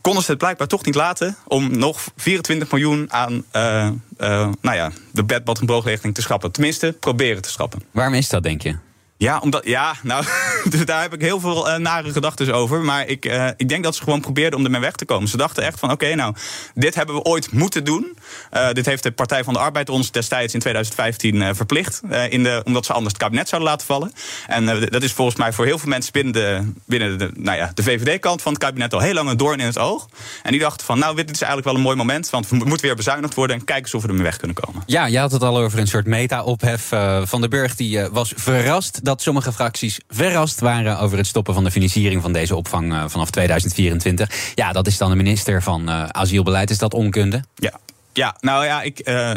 [0.00, 3.88] konden ze het blijkbaar toch niet laten om nog 24 miljoen aan uh,
[4.18, 5.60] uh, nou ja, de bedbad-
[6.02, 6.52] en te schrappen.
[6.52, 7.82] Tenminste, proberen te schrappen.
[7.90, 8.76] Waarom is dat, denk je?
[9.16, 10.24] Ja, omdat, ja nou,
[10.70, 12.80] dus daar heb ik heel veel uh, nare gedachten over.
[12.80, 15.28] Maar ik, uh, ik denk dat ze gewoon probeerden om ermee weg te komen.
[15.28, 16.34] Ze dachten echt van, oké, nou,
[16.74, 18.18] dit hebben we ooit moeten doen.
[18.52, 22.00] Uh, dit heeft de Partij van de Arbeid ons destijds in 2015 verplicht.
[22.28, 24.12] in de, omdat ze anders het kabinet zouden laten vallen.
[24.46, 27.70] En dat is volgens mij voor heel veel mensen binnen de, binnen de, nou ja,
[27.74, 30.08] de VVD-kant van het kabinet al heel lang een doorn in het oog.
[30.42, 32.30] En die dachten van, nou, dit is eigenlijk wel een mooi moment.
[32.30, 34.82] Want we moeten weer bezuinigd worden en kijken of we ermee weg kunnen komen.
[34.86, 36.88] Ja, je had het al over een soort meta-ophef.
[37.24, 41.64] van de Burg die was verrast dat sommige fracties verrast waren over het stoppen van
[41.64, 44.52] de financiering van deze opvang eh, vanaf 2024.
[44.54, 46.70] Ja, dat is dan de minister van uh, Asielbeleid.
[46.70, 47.42] Is dat onkunde?
[47.54, 47.72] Ja.
[48.16, 49.30] Ja, nou ja, ik, uh,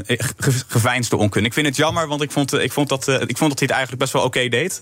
[0.68, 1.48] geveinsde onkunde.
[1.48, 3.72] Ik vind het jammer, want ik vond, ik vond, dat, ik vond dat hij het
[3.72, 4.82] eigenlijk best wel oké deed.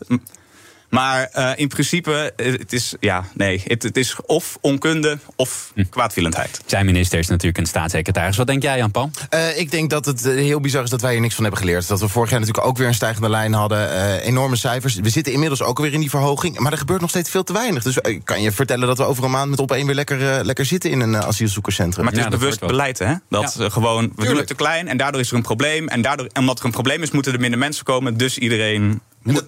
[0.90, 5.84] Maar uh, in principe, het is, ja, nee, het, het is of onkunde of hm.
[5.90, 6.62] kwaadwillendheid.
[6.66, 8.38] Zijn minister is natuurlijk een staatssecretaris.
[8.38, 9.10] Wat denk jij, Jan-Paul?
[9.34, 11.88] Uh, ik denk dat het heel bizar is dat wij hier niks van hebben geleerd.
[11.88, 13.90] Dat we vorig jaar natuurlijk ook weer een stijgende lijn hadden.
[13.90, 14.96] Uh, enorme cijfers.
[14.96, 16.60] We zitten inmiddels ook weer in die verhoging.
[16.60, 17.84] Maar er gebeurt nog steeds veel te weinig.
[17.84, 20.46] Dus ik kan je vertellen dat we over een maand met op één weer lekker,
[20.46, 22.06] lekker zitten in een asielzoekerscentrum.
[22.06, 23.14] Maar het is bewust beleid, hè?
[23.30, 23.70] Dat ja.
[23.70, 24.28] gewoon, we Tuurlijk.
[24.28, 25.88] doen het te klein en daardoor is er een probleem.
[25.88, 28.18] En daardoor, omdat er een probleem is, moeten er minder mensen komen.
[28.18, 29.02] Dus iedereen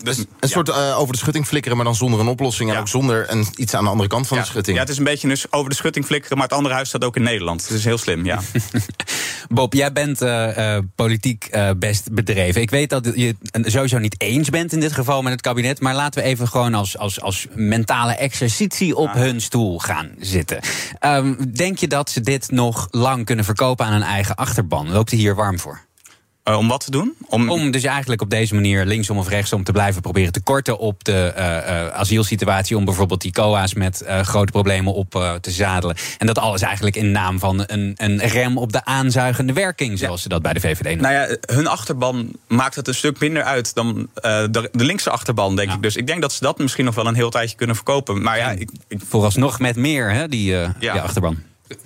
[0.03, 2.71] dus, een soort uh, over de schutting flikkeren, maar dan zonder een oplossing.
[2.71, 4.43] En ook zonder een, iets aan de andere kant van ja.
[4.43, 4.75] de schutting.
[4.75, 7.03] Ja, het is een beetje dus over de schutting flikkeren, maar het andere huis staat
[7.03, 7.61] ook in Nederland.
[7.61, 8.39] Het is heel slim, ja.
[9.49, 12.61] Bob, jij bent uh, uh, politiek best bedreven.
[12.61, 15.79] Ik weet dat je het sowieso niet eens bent in dit geval met het kabinet.
[15.79, 20.59] Maar laten we even gewoon als, als, als mentale exercitie op hun stoel gaan zitten.
[21.05, 24.91] Um, denk je dat ze dit nog lang kunnen verkopen aan een eigen achterban?
[24.91, 25.86] Loopt hij hier warm voor?
[26.49, 27.15] Uh, om wat te doen?
[27.25, 27.49] Om...
[27.49, 27.71] om...
[27.71, 31.33] dus eigenlijk op deze manier linksom of rechtsom te blijven proberen te korten op de
[31.37, 32.77] uh, uh, asielsituatie.
[32.77, 35.95] Om bijvoorbeeld die COA's met grote problemen op te zadelen.
[36.17, 40.15] En dat alles eigenlijk in naam van een, een rem op de aanzuigende werking, zoals
[40.15, 40.21] ja.
[40.21, 41.01] ze dat bij de VVD noemen.
[41.01, 45.55] Nou ja, hun achterban maakt het een stuk minder uit dan de, de, linkse achterban,
[45.55, 45.81] denk ik.
[45.81, 48.21] Dus ik denk dat ze dat misschien nog wel een heel tijdje kunnen verkopen.
[48.21, 49.01] Maar ja, ik, ik...
[49.07, 50.73] vooralsnog met meer, hè, die, ja.
[50.79, 51.37] die achterban.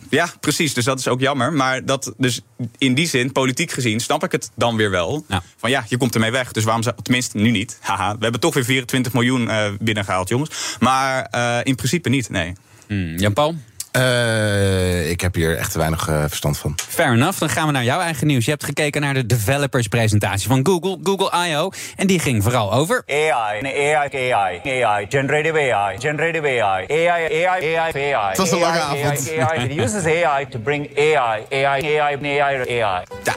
[0.09, 0.73] Ja, precies.
[0.73, 1.53] Dus dat is ook jammer.
[1.53, 2.41] Maar dat, dus
[2.77, 5.25] in die zin, politiek gezien, snap ik het dan weer wel.
[5.27, 5.43] Ja.
[5.57, 6.51] Van ja, je komt ermee weg.
[6.51, 6.95] Dus waarom zou.
[7.01, 7.77] Tenminste, nu niet.
[7.81, 10.75] Haha, we hebben toch weer 24 miljoen uh, binnengehaald, jongens.
[10.79, 12.53] Maar uh, in principe niet, nee.
[12.87, 13.17] Hmm.
[13.17, 13.55] Jan-Paul?
[13.97, 16.75] Uh, ik heb hier echt te weinig uh, verstand van.
[16.89, 17.39] Fair enough.
[17.39, 18.45] Dan gaan we naar jouw eigen nieuws.
[18.45, 21.69] Je hebt gekeken naar de developers-presentatie van Google, Google I.O.
[21.95, 23.03] En die ging vooral over...
[23.07, 28.29] AI, AI, AI, AI, generative AI, generative AI, AI, AI, AI, AI.
[28.29, 29.29] Het was een lange avond.
[29.29, 29.69] AI, AI.
[29.69, 33.03] It uses AI to bring AI, AI, AI, AI, AI.
[33.23, 33.35] Ja.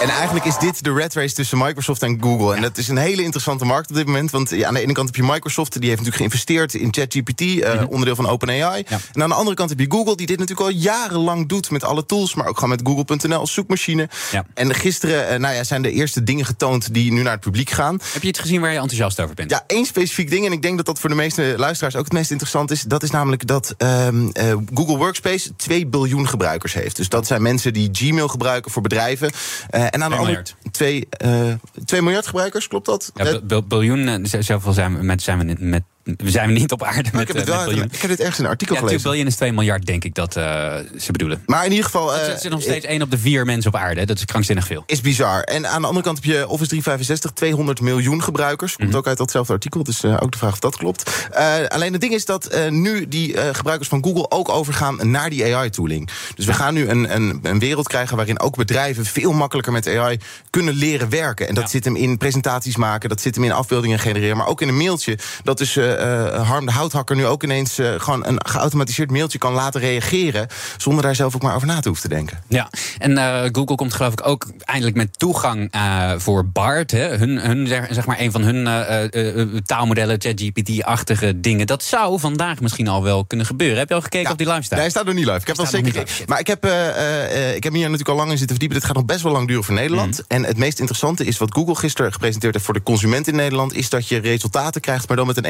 [0.00, 2.54] En eigenlijk is dit de red race tussen Microsoft en Google.
[2.54, 4.30] En dat is een hele interessante markt op dit moment.
[4.30, 7.40] Want ja, aan de ene kant heb je Microsoft, die heeft natuurlijk geïnvesteerd in ChatGPT,
[7.40, 7.86] uh, mm -hmm.
[7.86, 8.84] onderdeel van OpenAI.
[8.88, 8.98] Ja.
[9.12, 11.84] En aan de andere kant heb je Google, die dit natuurlijk al jarenlang doet met
[11.84, 14.08] alle tools, maar ook gewoon met Google.nl als zoekmachine.
[14.30, 14.44] Ja.
[14.54, 17.70] En gisteren uh, nou ja, zijn de eerste dingen getoond die nu naar het publiek
[17.70, 18.00] gaan.
[18.12, 19.50] Heb je iets gezien waar je enthousiast over bent?
[19.50, 20.46] Ja, één specifiek ding.
[20.46, 22.82] En ik denk dat dat voor de meeste luisteraars ook het meest interessant is.
[22.82, 26.96] Dat is namelijk dat um, uh, Google Workspace 2 biljoen gebruikers heeft.
[26.96, 29.30] Dus dat zijn mensen die Gmail gebruiken voor bedrijven.
[29.70, 33.12] Uh, en aan de andere 2 uh, miljard gebruikers, klopt dat?
[33.14, 35.82] Ja, biljoen, zoveel zijn we, met, zijn we met
[36.16, 38.44] we zijn niet op aarde met, ik, heb uh, met ik heb dit ergens in
[38.44, 39.02] een artikel ja, gelezen.
[39.02, 41.42] biljoen is 2 miljard, denk ik dat uh, ze bedoelen.
[41.46, 42.14] Maar in ieder geval...
[42.14, 44.06] Uh, het is nog steeds 1 op de 4 mensen op aarde.
[44.06, 44.82] Dat is krankzinnig veel.
[44.86, 45.42] Is bizar.
[45.42, 48.72] En aan de andere kant heb je Office 365, 200 miljoen gebruikers.
[48.76, 48.98] Komt mm -hmm.
[48.98, 51.28] ook uit datzelfde artikel, dus ook de vraag of dat klopt.
[51.68, 56.10] alleen het ding is dat nu die gebruikers van Google ook overgaan naar die AI-tooling.
[56.34, 59.86] Dus we gaan nu een, een, een, wereld krijgen waarin ook bedrijven veel makkelijker met
[59.86, 60.18] AI
[60.50, 61.48] kunnen leren werken.
[61.48, 61.70] En dat ja.
[61.70, 64.76] zit hem in presentaties maken, dat zit hem in afbeeldingen genereren, maar ook in een
[64.76, 65.18] mailtje.
[65.42, 65.60] Dat
[66.00, 70.46] is Harm de houthakker nu ook ineens uh, gewoon een geautomatiseerd mailtje kan laten reageren.
[70.76, 72.42] zonder daar zelf ook maar over na te hoeven te denken.
[72.48, 75.74] Ja, en uh, Google komt geloof ik ook eindelijk met toegang
[76.16, 76.90] voor BART.
[76.90, 77.16] Hè.
[77.16, 78.64] Hun, hun, zeg maar, een van hun
[79.64, 81.66] taalmodellen, ChatGPT-achtige dingen.
[81.66, 83.78] Dat zou vandaag misschien al wel kunnen gebeuren.
[83.78, 84.70] Heb je al gekeken ja, op die live staat?
[84.70, 85.40] Nee, hij staat nog niet live.
[85.40, 86.24] Ik heb al zeker gekeken.
[86.26, 86.64] Maar ik heb,
[87.54, 88.78] ik heb hier natuurlijk al lang in zitten verdiepen.
[88.78, 90.16] Dit gaat nog best wel lang duren voor Nederland.
[90.16, 90.24] Mm.
[90.28, 93.74] En het meest interessante is wat Google gisteren gepresenteerd heeft voor de consument in Nederland.
[93.74, 95.44] Is dat je resultaten krijgt, maar dan met een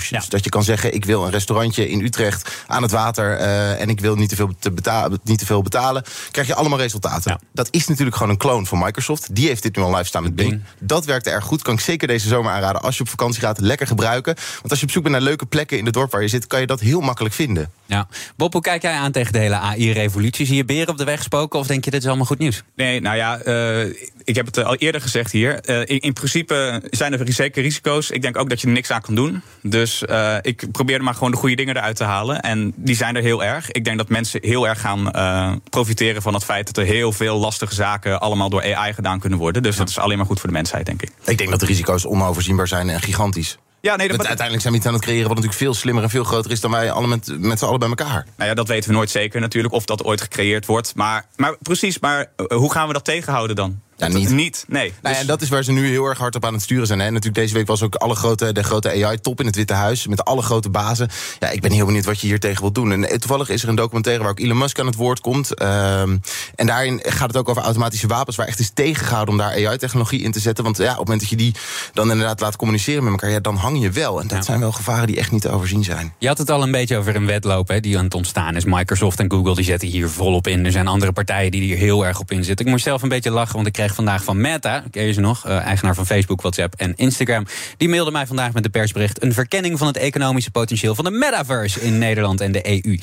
[0.00, 0.18] Ja.
[0.18, 3.80] Dus dat je kan zeggen: ik wil een restaurantje in Utrecht aan het water uh,
[3.80, 6.04] en ik wil niet te veel, te betalen, niet te veel betalen.
[6.30, 7.30] Krijg je allemaal resultaten.
[7.30, 7.40] Ja.
[7.52, 9.34] Dat is natuurlijk gewoon een kloon van Microsoft.
[9.34, 10.50] Die heeft dit nu al live staan met Bing.
[10.50, 10.62] Bing.
[10.78, 11.62] Dat werkt erg goed.
[11.62, 12.82] Kan ik zeker deze zomer aanraden.
[12.82, 14.34] Als je op vakantie gaat, lekker gebruiken.
[14.34, 16.46] Want als je op zoek bent naar leuke plekken in het dorp waar je zit,
[16.46, 17.70] kan je dat heel makkelijk vinden.
[17.86, 18.08] Ja.
[18.36, 20.46] Bob, hoe kijk jij aan tegen de hele AI-revolutie?
[20.46, 22.62] Zie je beren op de weg spoken of denk je dit is allemaal goed nieuws?
[22.76, 23.94] Nee, nou ja, uh,
[24.24, 25.70] ik heb het al eerder gezegd hier.
[25.70, 28.10] Uh, in, in, principe zijn er zeker risico's.
[28.10, 29.42] Ik denk ook dat je er niks aan kan doen.
[29.62, 32.40] Dus uh, ik probeer er maar gewoon de goede dingen eruit te halen.
[32.40, 33.70] En die zijn er heel erg.
[33.70, 37.12] Ik denk dat mensen heel erg gaan uh, profiteren van het feit dat er heel
[37.12, 39.62] veel lastige zaken allemaal door AI gedaan kunnen worden.
[39.62, 39.78] Dus ja.
[39.78, 41.10] dat is alleen maar goed voor de mensheid, denk ik.
[41.24, 43.58] Ik denk dat de risico's onoverzienbaar zijn en gigantisch.
[43.82, 46.10] Ja, nee, dat uiteindelijk zijn we iets aan het creëren wat natuurlijk veel slimmer en
[46.10, 48.26] veel groter is dan wij alle met, met z'n allen bij elkaar.
[48.36, 50.94] Nou ja, dat weten we nooit zeker natuurlijk of dat ooit gecreëerd wordt.
[50.94, 53.80] Maar, maar precies, maar hoe gaan we dat tegenhouden dan?
[54.02, 54.30] Ja, niet.
[54.30, 54.92] Niet, nee.
[55.02, 56.86] Nou ja, en dat is waar ze nu heel erg hard op aan het sturen
[56.86, 56.98] zijn.
[56.98, 57.04] Hè.
[57.04, 60.06] Natuurlijk deze week was ook alle grote, de grote AI-top in het Witte Huis...
[60.06, 61.08] met alle grote bazen.
[61.38, 62.92] Ja, ik ben heel benieuwd wat je hier tegen wilt doen.
[62.92, 65.54] En eh, toevallig is er een documentaire waar ook Elon Musk aan het woord komt.
[65.54, 66.16] Ehm,
[66.54, 68.36] en daarin gaat het ook over automatische wapens...
[68.36, 70.64] waar echt is tegengehouden om daar AI-technologie in te zetten.
[70.64, 71.54] Want ja, op het moment dat je die
[71.92, 73.30] dan inderdaad laat communiceren met elkaar...
[73.30, 74.20] Ja, dan hang je wel.
[74.20, 76.14] En dat zijn wel gevaren die echt niet te overzien zijn.
[76.18, 78.64] Je had het al een beetje over een wedloop hè, die aan het ontstaan is.
[78.64, 80.64] Microsoft en Google die zetten hier volop in.
[80.64, 82.66] Er zijn andere partijen die hier heel erg op inzitten.
[82.66, 84.84] Ik moest zelf een beetje lachen, want ik kreeg vandaag van Meta...
[84.90, 87.46] ken je nog, uh, eigenaar van Facebook, WhatsApp en Instagram...
[87.76, 89.22] die mailde mij vandaag met de persbericht...
[89.22, 92.98] een verkenning van het economische potentieel van de metaverse in Nederland en de EU.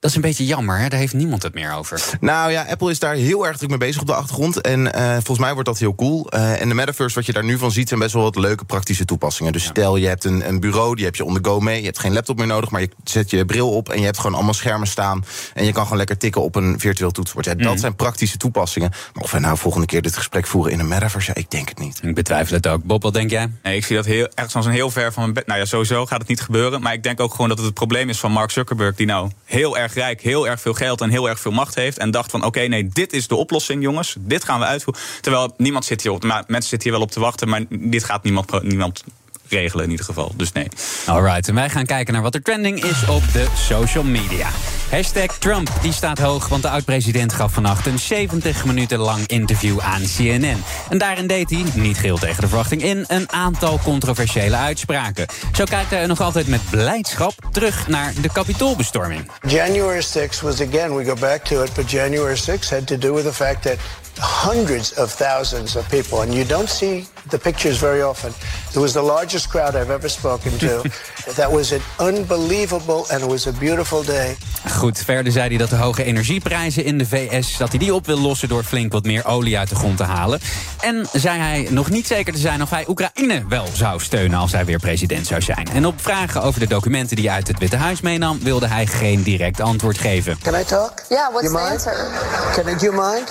[0.00, 0.88] Dat is een beetje jammer, hè?
[0.88, 2.02] daar heeft niemand het meer over.
[2.20, 4.60] Nou ja, Apple is daar heel erg druk mee bezig op de achtergrond.
[4.60, 6.26] En uh, volgens mij wordt dat heel cool.
[6.34, 8.64] Uh, en de metaverse, wat je daar nu van ziet, zijn best wel wat leuke
[8.64, 9.52] praktische toepassingen.
[9.52, 11.78] Dus stel, je hebt een, een, bureau, die heb je on the go mee.
[11.78, 13.88] Je hebt geen laptop meer nodig, maar je zet je bril op...
[13.88, 15.24] en je hebt gewoon allemaal schermen staan.
[15.54, 17.46] En je kan gewoon lekker tikken op een virtueel toetsenbord.
[17.46, 17.78] Ja, dat mm.
[17.78, 18.90] zijn praktische toepassingen.
[19.12, 21.30] Maar of we nou volgende keer dit gesprek voeren in een metaverse...
[21.34, 22.00] Ja, ik denk het niet.
[22.02, 22.84] Ik betwijfel het ook.
[22.84, 23.50] Bob, wat denk jij?
[23.62, 25.46] Nee, ik zie dat heel, echt als een heel ver van mijn bed.
[25.46, 26.80] Nou ja, sowieso gaat het niet gebeuren.
[26.80, 28.94] Maar ik denk ook gewoon dat het het probleem is van Mark Zuckerberg...
[28.94, 31.98] die nou heel erg rijk, heel erg veel geld en heel erg veel macht heeft.
[31.98, 34.16] En dacht van oké, nee, dit is de oplossing, jongens.
[34.18, 35.02] Dit gaan we uitvoeren.
[35.20, 36.24] Terwijl niemand zit hier op.
[36.24, 39.04] Maar mensen zitten hier wel op te wachten, maar dit gaat niemand, niemand
[39.48, 40.32] regelen in ieder geval.
[40.36, 40.68] Dus nee.
[41.06, 44.48] Alright, en wij gaan kijken naar wat er trending is op de social media.
[44.90, 49.80] Hashtag Trump, die staat hoog, want de oud-president gaf vannacht een 70 minuten lang interview
[49.80, 50.64] aan CNN.
[50.88, 55.26] En daarin deed hij, niet geheel tegen de verwachting in, een aantal controversiële uitspraken.
[55.52, 59.30] Zo kijkt hij nog altijd met blijdschap terug naar de kapitoolbestorming.
[59.46, 63.14] January 6 was again, we go back to it, but January 6 had to do
[63.14, 63.76] with the fact that
[64.18, 68.32] hundreds of thousands of people, and you don't see the pictures very often.
[68.70, 70.82] It was the largest crowd I've ever spoken to.
[71.36, 74.36] that was an unbelievable and it was a beautiful day.
[74.70, 77.56] Goed, verder zei hij dat de hoge energieprijzen in de VS...
[77.56, 80.04] dat hij die op wil lossen door flink wat meer olie uit de grond te
[80.04, 80.40] halen.
[80.80, 84.38] En zei hij nog niet zeker te zijn of hij Oekraïne wel zou steunen...
[84.38, 85.68] als hij weer president zou zijn.
[85.72, 88.38] En op vragen over de documenten die hij uit het Witte Huis meenam...
[88.42, 90.38] wilde hij geen direct antwoord geven.
[90.42, 90.92] Can I talk?
[91.08, 91.86] Yeah, what's you the mind?
[91.86, 92.08] answer?
[92.54, 93.28] Can I, do you mind?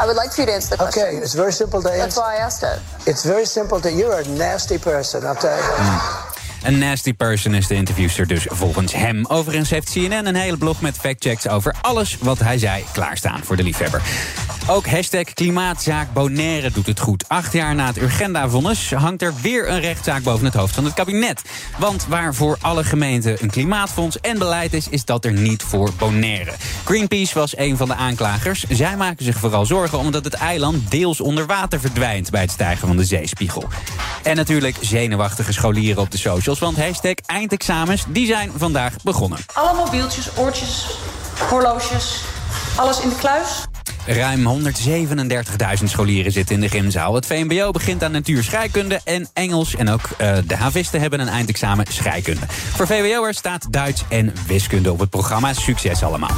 [0.00, 1.02] I would like for you to answer the question.
[1.02, 1.98] Okay, it's very simple to answer.
[1.98, 2.80] That's why I asked it.
[3.06, 3.92] It's very simple to.
[3.92, 5.62] You're a nasty person, I'll tell you.
[5.62, 6.27] Mm.
[6.62, 9.26] Een nasty person is de interviewster dus volgens hem.
[9.26, 13.56] Overigens heeft CNN een hele blog met factchecks over alles wat hij zei klaarstaan voor
[13.56, 14.02] de liefhebber.
[14.70, 17.28] Ook hashtag klimaatzaak Bonaire doet het goed.
[17.28, 20.94] Acht jaar na het Urgenda-vonnis hangt er weer een rechtszaak boven het hoofd van het
[20.94, 21.42] kabinet.
[21.78, 25.90] Want waar voor alle gemeenten een klimaatfonds en beleid is, is dat er niet voor
[25.98, 26.52] Bonaire.
[26.84, 28.64] Greenpeace was een van de aanklagers.
[28.68, 32.86] Zij maken zich vooral zorgen omdat het eiland deels onder water verdwijnt bij het stijgen
[32.86, 33.64] van de zeespiegel.
[34.22, 36.18] En natuurlijk zenuwachtige scholieren op de
[36.54, 39.38] socials, want hashtag eindexamens die zijn vandaag begonnen.
[39.54, 40.86] Alle mobieltjes, oortjes,
[41.48, 42.20] horloges,
[42.76, 43.64] alles in de kluis.
[44.06, 44.62] Ruim
[45.78, 47.14] 137.000 scholieren zitten in de gymzaal.
[47.14, 49.74] Het VMBO begint aan natuur scheikunde en Engels.
[49.74, 52.46] En ook uh, de havisten hebben een eindexamen scheikunde.
[52.48, 55.52] Voor VWO'ers staat Duits en wiskunde op het programma.
[55.52, 56.36] Succes allemaal.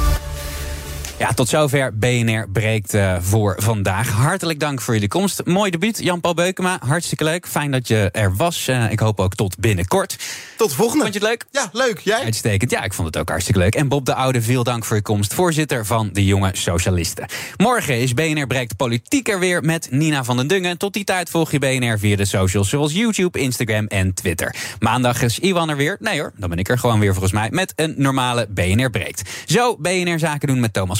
[1.21, 4.09] Ja, tot zover BNR breekt uh, voor vandaag.
[4.09, 5.45] Hartelijk dank voor jullie komst.
[5.45, 6.79] Mooi debuut, Jan-Paul Beukema.
[6.85, 7.47] Hartstikke leuk.
[7.47, 8.67] Fijn dat je er was.
[8.67, 10.17] Uh, ik hoop ook tot binnenkort.
[10.57, 11.03] Tot de volgende.
[11.03, 11.45] Vond je het leuk?
[11.51, 11.99] Ja, leuk.
[11.99, 12.23] Jij?
[12.23, 12.71] Uitstekend.
[12.71, 13.75] Ja, ik vond het ook hartstikke leuk.
[13.75, 15.33] En Bob de Oude, veel dank voor je komst.
[15.33, 17.25] Voorzitter van de Jonge Socialisten.
[17.57, 20.77] Morgen is BNR breekt politiek er weer met Nina van den Dungen.
[20.77, 24.55] Tot die tijd volg je BNR via de socials zoals YouTube, Instagram en Twitter.
[24.79, 25.97] Maandag is Iwan er weer.
[25.99, 29.29] Nee hoor, dan ben ik er gewoon weer volgens mij met een normale BNR breekt.
[29.45, 30.99] Zo BNR Zaken doen met Thomas